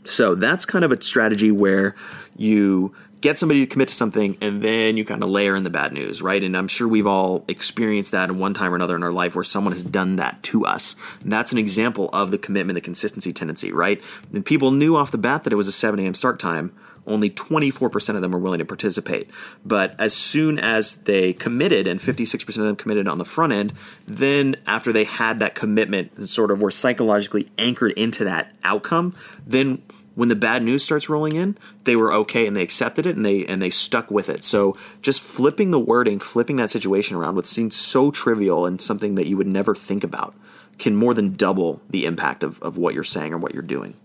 So 0.06 0.36
that's 0.36 0.65
kind 0.65 0.86
of 0.86 0.91
a 0.91 1.01
strategy 1.01 1.51
where 1.51 1.95
you 2.36 2.93
get 3.21 3.39
somebody 3.39 3.62
to 3.62 3.65
commit 3.65 3.88
to 3.88 3.93
something 3.93 4.38
and 4.41 4.62
then 4.62 4.97
you 4.97 5.06
kind 5.06 5.23
of 5.23 5.29
layer 5.29 5.56
in 5.56 5.63
the 5.63 5.69
bad 5.69 5.93
news, 5.93 6.21
right? 6.21 6.43
And 6.43 6.58
I'm 6.58 6.67
sure 6.67 6.89
we've 6.89 7.08
all 7.08 7.45
experienced 7.47 8.12
that 8.12 8.29
in 8.29 8.38
one 8.38 8.53
time 8.53 8.73
or 8.73 8.75
another 8.75 8.97
in 8.97 9.03
our 9.03 9.13
life 9.13 9.34
where 9.34 9.45
someone 9.45 9.71
has 9.71 9.84
done 9.84 10.17
that 10.17 10.43
to 10.43 10.65
us. 10.65 10.97
And 11.21 11.32
that's 11.32 11.53
an 11.53 11.58
example 11.58 12.10
of 12.12 12.32
the 12.32 12.38
commitment, 12.38 12.75
the 12.75 12.82
consistency 12.82 13.32
tendency, 13.32 13.71
right? 13.71 14.03
And 14.34 14.45
people 14.45 14.71
knew 14.71 14.97
off 14.97 15.12
the 15.12 15.17
bat 15.17 15.45
that 15.45 15.53
it 15.53 15.56
was 15.56 15.69
a 15.69 15.71
7 15.71 16.01
a.m. 16.01 16.13
start 16.13 16.38
time. 16.38 16.73
Only 17.06 17.30
24% 17.30 18.16
of 18.16 18.22
them 18.22 18.32
were 18.32 18.39
willing 18.39 18.60
to 18.60 18.66
participate. 18.66 19.30
But 19.66 19.96
as 20.00 20.13
soon 20.13 20.58
as 20.58 20.98
they 21.04 21.34
committed, 21.34 21.86
and 21.88 22.00
56% 22.00 22.48
of 22.48 22.56
them 22.56 22.76
committed 22.76 23.08
on 23.08 23.18
the 23.18 23.26
front 23.26 23.54
end, 23.54 23.74
then 24.08 24.56
after 24.66 24.94
they 24.94 25.04
had 25.04 25.39
that 25.39 25.56
commitment 25.56 26.12
and 26.16 26.30
sort 26.30 26.52
of 26.52 26.62
were 26.62 26.72
psychologically 26.72 27.48
anchored 27.58 27.92
into 27.94 28.24
that 28.24 28.54
outcome, 28.63 29.16
then 29.46 29.82
when 30.16 30.30
the 30.30 30.36
bad 30.36 30.63
news 30.63 30.84
starts 30.84 31.10
rolling 31.10 31.36
in, 31.36 31.58
they 31.84 31.96
were 31.96 32.13
okay 32.13 32.46
and 32.46 32.56
they 32.56 32.62
accepted 32.62 33.06
it 33.06 33.16
and 33.16 33.26
they 33.26 33.46
and 33.46 33.62
they 33.62 33.70
stuck 33.70 34.12
with 34.12 34.30
it. 34.30 34.44
So 34.44 34.78
just 35.02 35.22
flipping 35.22 35.72
the 35.72 35.80
wording, 35.80 36.20
flipping 36.20 36.58
that 36.58 36.70
situation 36.70 37.18
around, 37.18 37.36
what 37.36 37.48
seems 37.48 37.76
so 37.76 38.12
trivial 38.12 38.66
and 38.66 38.80
something 38.80 39.16
that 39.16 39.28
you 39.28 39.38
would 39.38 39.48
never 39.48 39.74
think 39.74 40.04
about, 40.04 40.36
can 40.78 40.96
more 40.96 41.13
than 41.13 41.34
double 41.34 41.82
the 41.89 42.06
impact 42.06 42.44
of, 42.44 42.62
of 42.62 42.78
what 42.78 42.94
you're 42.94 43.04
saying 43.04 43.34
or 43.34 43.38
what 43.38 43.54
you're 43.54 43.63
doing. 43.63 43.96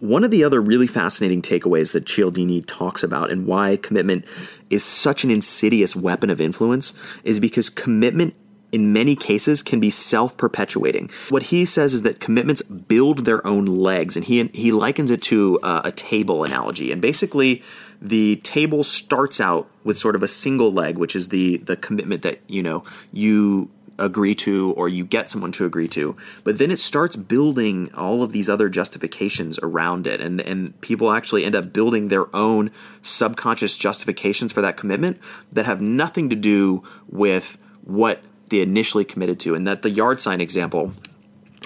One 0.00 0.24
of 0.24 0.30
the 0.30 0.44
other 0.44 0.60
really 0.60 0.86
fascinating 0.86 1.42
takeaways 1.42 1.92
that 1.92 2.06
Cialdini 2.06 2.62
talks 2.62 3.02
about 3.02 3.30
and 3.30 3.46
why 3.46 3.76
commitment 3.76 4.26
is 4.68 4.84
such 4.84 5.24
an 5.24 5.30
insidious 5.30 5.96
weapon 5.96 6.28
of 6.28 6.40
influence 6.40 6.92
is 7.24 7.40
because 7.40 7.70
commitment 7.70 8.34
in 8.72 8.92
many 8.92 9.16
cases 9.16 9.62
can 9.62 9.80
be 9.80 9.90
self-perpetuating. 9.90 11.08
What 11.30 11.44
he 11.44 11.64
says 11.64 11.94
is 11.94 12.02
that 12.02 12.20
commitments 12.20 12.62
build 12.62 13.24
their 13.24 13.46
own 13.46 13.64
legs 13.64 14.16
and 14.16 14.24
he 14.24 14.44
he 14.52 14.72
likens 14.72 15.10
it 15.10 15.22
to 15.22 15.58
uh, 15.60 15.82
a 15.84 15.92
table 15.92 16.44
analogy. 16.44 16.92
And 16.92 17.00
basically 17.00 17.62
the 18.02 18.36
table 18.36 18.84
starts 18.84 19.40
out 19.40 19.70
with 19.84 19.96
sort 19.96 20.14
of 20.14 20.22
a 20.22 20.28
single 20.28 20.72
leg, 20.72 20.98
which 20.98 21.16
is 21.16 21.28
the 21.28 21.58
the 21.58 21.76
commitment 21.76 22.22
that, 22.22 22.40
you 22.48 22.62
know, 22.62 22.84
you 23.12 23.70
agree 23.98 24.34
to 24.34 24.72
or 24.72 24.88
you 24.88 25.04
get 25.04 25.30
someone 25.30 25.52
to 25.52 25.64
agree 25.64 25.88
to. 25.88 26.16
But 26.44 26.58
then 26.58 26.70
it 26.70 26.78
starts 26.78 27.16
building 27.16 27.90
all 27.94 28.22
of 28.22 28.32
these 28.32 28.48
other 28.48 28.68
justifications 28.68 29.58
around 29.62 30.06
it. 30.06 30.20
And, 30.20 30.40
and 30.40 30.78
people 30.80 31.12
actually 31.12 31.44
end 31.44 31.54
up 31.54 31.72
building 31.72 32.08
their 32.08 32.34
own 32.34 32.70
subconscious 33.02 33.76
justifications 33.76 34.52
for 34.52 34.60
that 34.60 34.76
commitment 34.76 35.18
that 35.52 35.66
have 35.66 35.80
nothing 35.80 36.28
to 36.30 36.36
do 36.36 36.82
with 37.10 37.58
what 37.84 38.22
they 38.48 38.60
initially 38.60 39.04
committed 39.04 39.40
to. 39.40 39.54
And 39.54 39.66
that 39.66 39.82
the 39.82 39.90
yard 39.90 40.20
sign 40.20 40.40
example 40.40 40.92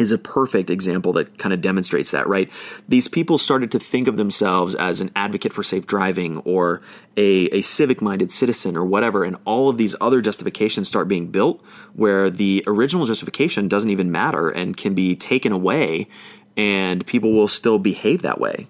is 0.01 0.13
a 0.13 0.19
perfect 0.19 0.71
example 0.71 1.13
that 1.13 1.39
kind 1.39 1.53
of 1.53 1.61
demonstrates 1.61 2.11
that, 2.11 2.27
right? 2.27 2.51
These 2.89 3.09
people 3.09 3.39
started 3.39 3.71
to 3.73 3.79
think 3.79 4.09
of 4.09 4.17
themselves 4.17 4.75
as 4.75 5.01
an 5.01 5.11
advocate 5.15 5.53
for 5.53 5.63
safe 5.63 5.87
driving 5.87 6.39
or 6.39 6.81
a, 7.17 7.47
a 7.47 7.61
civic 7.61 8.01
minded 8.01 8.33
citizen 8.33 8.77
or 8.77 8.85
whatever, 8.85 9.25
and 9.25 9.37
all 9.45 9.69
of 9.69 9.77
these 9.77 9.95
other 10.01 10.21
justifications 10.21 10.89
start 10.89 11.09
being 11.09 11.29
built 11.29 11.63
where 11.95 12.31
the 12.31 12.65
original 12.67 13.05
justification 13.05 13.69
doesn't 13.69 13.91
even 13.91 14.11
matter 14.11 14.49
and 14.49 14.77
can 14.77 14.95
be 14.95 15.15
taken 15.15 15.53
away, 15.53 16.09
and 16.57 17.07
people 17.07 17.33
will 17.33 17.49
still 17.49 17.79
behave 17.79 18.23
that 18.23 18.41
way. 18.41 18.69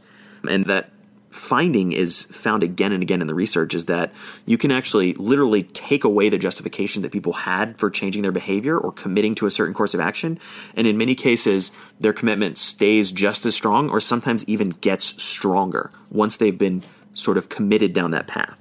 And 0.49 0.65
that 0.67 0.91
finding 1.31 1.93
is 1.93 2.25
found 2.25 2.63
again 2.63 2.93
and 2.93 3.03
again 3.03 3.21
in 3.21 3.27
the 3.27 3.35
research 3.35 3.73
is 3.73 3.87
that 3.87 4.13
you 4.47 4.59
can 4.59 4.71
actually 4.71 5.15
literally 5.15 5.63
take 5.63 6.03
away 6.03 6.29
the 6.29 6.39
justification 6.39 7.03
that 7.03 7.13
people 7.13 7.33
had 7.33 7.79
for 7.79 7.89
changing 7.89 8.23
their 8.23 8.33
behavior 8.33 8.77
or 8.77 8.91
committing 8.91 9.35
to 9.37 9.47
a 9.47 9.51
certain 9.51 9.73
course 9.73 9.95
of 9.95 10.01
action. 10.01 10.39
And 10.75 10.87
in 10.87 10.99
many 10.99 11.15
cases, 11.15 11.71
their 12.01 12.13
commitment 12.13 12.59
stays 12.59 13.13
just 13.13 13.47
as 13.47 13.55
strong 13.55 13.91
or 13.91 14.01
sometimes 14.01 14.45
even 14.49 14.71
gets 14.71 15.23
stronger 15.23 15.93
once 16.11 16.37
they've 16.37 16.57
been 16.59 16.83
sort 17.15 17.39
of 17.39 17.49
committed 17.49 17.93
down 17.93 18.11
that 18.11 18.27
path. 18.27 18.57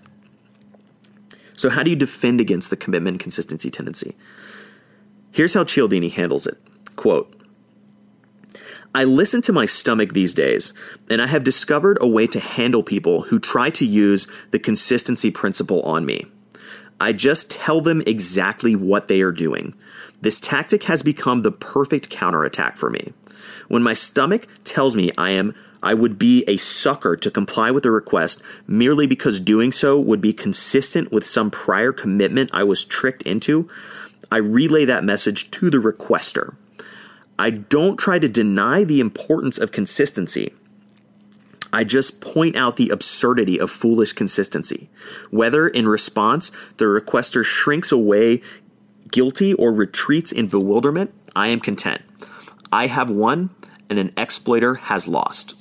So, 1.56 1.70
how 1.70 1.84
do 1.84 1.90
you 1.90 1.96
defend 1.96 2.40
against 2.40 2.70
the 2.70 2.78
commitment 2.78 3.20
consistency 3.20 3.70
tendency? 3.70 4.16
Here's 5.32 5.54
how 5.54 5.64
Cialdini 5.64 6.10
handles 6.10 6.48
it. 6.48 6.58
Quote, 6.96 7.34
I 8.94 9.04
listen 9.04 9.42
to 9.44 9.54
my 9.54 9.68
stomach 9.68 10.14
these 10.14 10.34
days, 10.34 10.74
and 11.10 11.22
I 11.22 11.28
have 11.28 11.44
discovered 11.44 12.00
a 12.02 12.08
way 12.08 12.26
to 12.28 12.40
handle 12.40 12.82
people 12.82 13.22
who 13.24 13.40
try 13.40 13.70
to 13.72 13.86
use 13.86 14.28
the 14.50 14.58
consistency 14.58 15.30
principle 15.30 15.82
on 15.84 16.06
me. 16.06 16.26
I 17.00 17.14
just 17.14 17.52
tell 17.52 17.82
them 17.82 18.02
exactly 18.08 18.76
what 18.76 19.08
they 19.08 19.22
are 19.22 19.32
doing. 19.32 19.76
This 20.22 20.40
tactic 20.40 20.84
has 20.84 21.04
become 21.04 21.42
the 21.42 21.52
perfect 21.52 22.10
counterattack 22.10 22.78
for 22.78 22.90
me. 22.90 23.14
When 23.68 23.84
my 23.84 23.94
stomach 23.94 24.48
tells 24.64 24.96
me 24.96 25.12
I 25.18 25.32
am 25.32 25.54
I 25.82 25.94
would 25.94 26.20
be 26.20 26.44
a 26.46 26.58
sucker 26.58 27.16
to 27.16 27.32
comply 27.32 27.72
with 27.72 27.86
a 27.86 27.92
request 27.92 28.42
merely 28.68 29.08
because 29.08 29.40
doing 29.40 29.72
so 29.72 29.98
would 29.98 30.20
be 30.20 30.34
consistent 30.34 31.12
with 31.12 31.26
some 31.26 31.50
prior 31.50 31.94
commitment 31.94 32.50
I 32.52 32.64
was 32.64 32.84
tricked 32.84 33.22
into, 33.22 33.70
I 34.30 34.38
relay 34.38 34.84
that 34.86 35.06
message 35.06 35.50
to 35.52 35.70
the 35.70 35.78
requester. 35.78 36.56
I 37.40 37.52
don't 37.52 37.98
try 37.98 38.20
to 38.20 38.28
deny 38.28 38.84
the 38.84 39.00
importance 39.00 39.58
of 39.58 39.72
consistency. 39.72 40.54
I 41.72 41.86
just 41.86 42.20
point 42.20 42.58
out 42.58 42.76
the 42.76 42.90
absurdity 42.90 43.58
of 43.58 43.72
foolish 43.72 44.12
consistency. 44.12 44.90
Whether 45.32 45.68
in 45.68 45.88
response 45.88 46.52
the 46.78 46.86
requester 46.86 47.46
shrinks 47.46 47.94
away 47.94 48.42
guilty 49.12 49.54
or 49.54 49.72
retreats 49.72 50.34
in 50.34 50.48
bewilderment, 50.48 51.14
I 51.34 51.48
am 51.48 51.62
content. 51.62 52.02
I 52.74 52.88
have 52.88 53.10
won 53.10 53.52
and 53.90 53.98
an 53.98 54.12
exploiter 54.18 54.76
has 54.76 55.08
lost. 55.08 55.56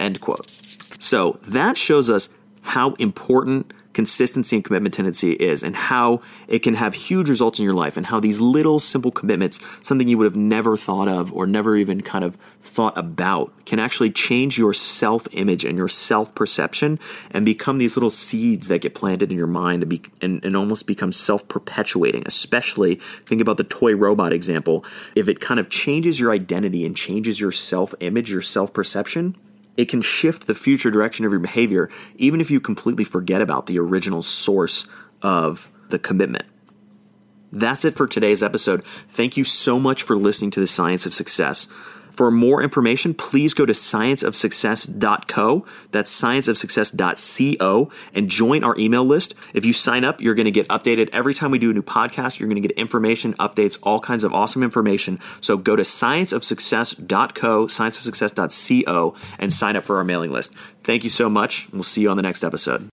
End 0.00 0.20
quote. 0.20 0.50
So 0.98 1.38
that 1.42 1.76
shows 1.76 2.10
us 2.10 2.34
how 2.62 2.94
important 2.94 3.72
consistency 3.96 4.56
and 4.56 4.62
commitment 4.62 4.94
tendency 4.94 5.32
is 5.32 5.62
and 5.62 5.74
how 5.74 6.20
it 6.48 6.58
can 6.58 6.74
have 6.74 6.92
huge 6.92 7.30
results 7.30 7.58
in 7.58 7.64
your 7.64 7.72
life 7.72 7.96
and 7.96 8.04
how 8.04 8.20
these 8.20 8.38
little 8.38 8.78
simple 8.78 9.10
commitments, 9.10 9.58
something 9.82 10.06
you 10.06 10.18
would 10.18 10.26
have 10.26 10.36
never 10.36 10.76
thought 10.76 11.08
of 11.08 11.32
or 11.32 11.46
never 11.46 11.74
even 11.76 12.02
kind 12.02 12.22
of 12.22 12.36
thought 12.60 12.96
about, 12.98 13.50
can 13.64 13.78
actually 13.78 14.10
change 14.10 14.58
your 14.58 14.74
self 14.74 15.26
image 15.32 15.64
and 15.64 15.78
your 15.78 15.88
self 15.88 16.34
perception 16.34 17.00
and 17.30 17.46
become 17.46 17.78
these 17.78 17.96
little 17.96 18.10
seeds 18.10 18.68
that 18.68 18.82
get 18.82 18.94
planted 18.94 19.32
in 19.32 19.38
your 19.38 19.46
mind 19.46 19.82
and, 19.82 19.88
be, 19.88 20.02
and, 20.20 20.44
and 20.44 20.54
almost 20.54 20.86
become 20.86 21.10
self 21.10 21.48
perpetuating. 21.48 22.22
Especially, 22.26 22.96
think 23.24 23.40
about 23.40 23.56
the 23.56 23.64
toy 23.64 23.96
robot 23.96 24.30
example. 24.30 24.84
If 25.14 25.26
it 25.26 25.40
kind 25.40 25.58
of 25.58 25.70
changes 25.70 26.20
your 26.20 26.32
identity 26.32 26.84
and 26.84 26.94
changes 26.94 27.40
your 27.40 27.50
self 27.50 27.94
image, 28.00 28.30
your 28.30 28.42
self 28.42 28.74
perception, 28.74 29.36
it 29.76 29.88
can 29.88 30.02
shift 30.02 30.46
the 30.46 30.54
future 30.54 30.90
direction 30.90 31.24
of 31.24 31.32
your 31.32 31.40
behavior, 31.40 31.90
even 32.16 32.40
if 32.40 32.50
you 32.50 32.60
completely 32.60 33.04
forget 33.04 33.40
about 33.40 33.66
the 33.66 33.78
original 33.78 34.22
source 34.22 34.86
of 35.22 35.70
the 35.88 35.98
commitment. 35.98 36.46
That's 37.52 37.84
it 37.84 37.94
for 37.94 38.06
today's 38.06 38.42
episode. 38.42 38.84
Thank 39.08 39.36
you 39.36 39.44
so 39.44 39.78
much 39.78 40.02
for 40.02 40.16
listening 40.16 40.50
to 40.52 40.60
the 40.60 40.66
Science 40.66 41.06
of 41.06 41.14
Success. 41.14 41.68
For 42.10 42.30
more 42.30 42.62
information, 42.62 43.14
please 43.14 43.54
go 43.54 43.66
to 43.66 43.72
scienceofsuccess.co. 43.72 45.66
That's 45.90 46.20
scienceofsuccess.co 46.20 47.90
and 48.14 48.28
join 48.28 48.64
our 48.64 48.76
email 48.78 49.04
list. 49.04 49.34
If 49.54 49.64
you 49.64 49.72
sign 49.72 50.04
up, 50.04 50.20
you're 50.20 50.34
going 50.34 50.46
to 50.46 50.50
get 50.50 50.68
updated 50.68 51.10
every 51.12 51.34
time 51.34 51.50
we 51.50 51.58
do 51.58 51.70
a 51.70 51.74
new 51.74 51.82
podcast. 51.82 52.38
You're 52.38 52.48
going 52.48 52.62
to 52.62 52.66
get 52.66 52.76
information, 52.78 53.34
updates, 53.34 53.78
all 53.82 54.00
kinds 54.00 54.24
of 54.24 54.32
awesome 54.32 54.62
information. 54.62 55.18
So 55.40 55.56
go 55.56 55.76
to 55.76 55.82
scienceofsuccess.co, 55.82 57.66
scienceofsuccess.co, 57.66 59.14
and 59.38 59.52
sign 59.52 59.76
up 59.76 59.84
for 59.84 59.98
our 59.98 60.04
mailing 60.04 60.32
list. 60.32 60.54
Thank 60.84 61.04
you 61.04 61.10
so 61.10 61.28
much. 61.28 61.68
We'll 61.72 61.82
see 61.82 62.02
you 62.02 62.10
on 62.10 62.16
the 62.16 62.22
next 62.22 62.44
episode. 62.44 62.88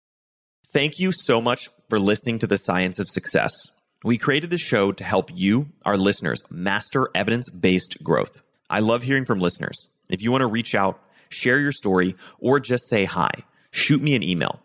Thank 0.72 1.00
you 1.00 1.12
so 1.12 1.40
much 1.40 1.70
for 1.88 2.00
listening 2.00 2.40
to 2.40 2.48
the 2.48 2.58
Science 2.58 2.98
of 2.98 3.10
Success. 3.10 3.70
We 4.04 4.18
created 4.18 4.50
this 4.50 4.60
show 4.60 4.92
to 4.92 5.04
help 5.04 5.30
you, 5.34 5.68
our 5.86 5.96
listeners, 5.96 6.44
master 6.50 7.10
evidence 7.16 7.50
based 7.50 8.04
growth. 8.04 8.42
I 8.70 8.80
love 8.80 9.04
hearing 9.04 9.26
from 9.26 9.40
listeners. 9.40 9.88
If 10.10 10.22
you 10.22 10.32
want 10.32 10.42
to 10.42 10.48
reach 10.48 10.76
out, 10.76 11.00
share 11.30 11.60
your 11.60 11.72
story, 11.72 12.16
or 12.40 12.60
just 12.60 12.88
say 12.88 13.06
hi, 13.06 13.30
shoot 13.72 14.02
me 14.02 14.16
an 14.16 14.24
email. 14.24 14.60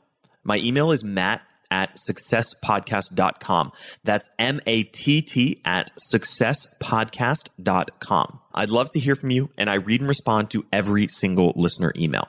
My 0.45 0.59
email 0.59 0.93
is 0.93 1.05
matt 1.05 1.43
at 1.71 1.97
successpodcast.com. 1.97 3.73
That's 4.05 4.31
M 4.39 4.61
A 4.67 4.85
T 4.85 5.21
T 5.23 5.61
at 5.65 5.91
successpodcast.com. 6.13 8.41
I'd 8.55 8.71
love 8.71 8.91
to 8.91 9.01
hear 9.01 9.17
from 9.17 9.31
you, 9.31 9.51
and 9.59 9.69
I 9.69 9.75
read 9.75 10.01
and 10.01 10.09
respond 10.09 10.51
to 10.51 10.65
every 10.73 11.09
single 11.09 11.53
listener 11.57 11.93
email. 11.97 12.29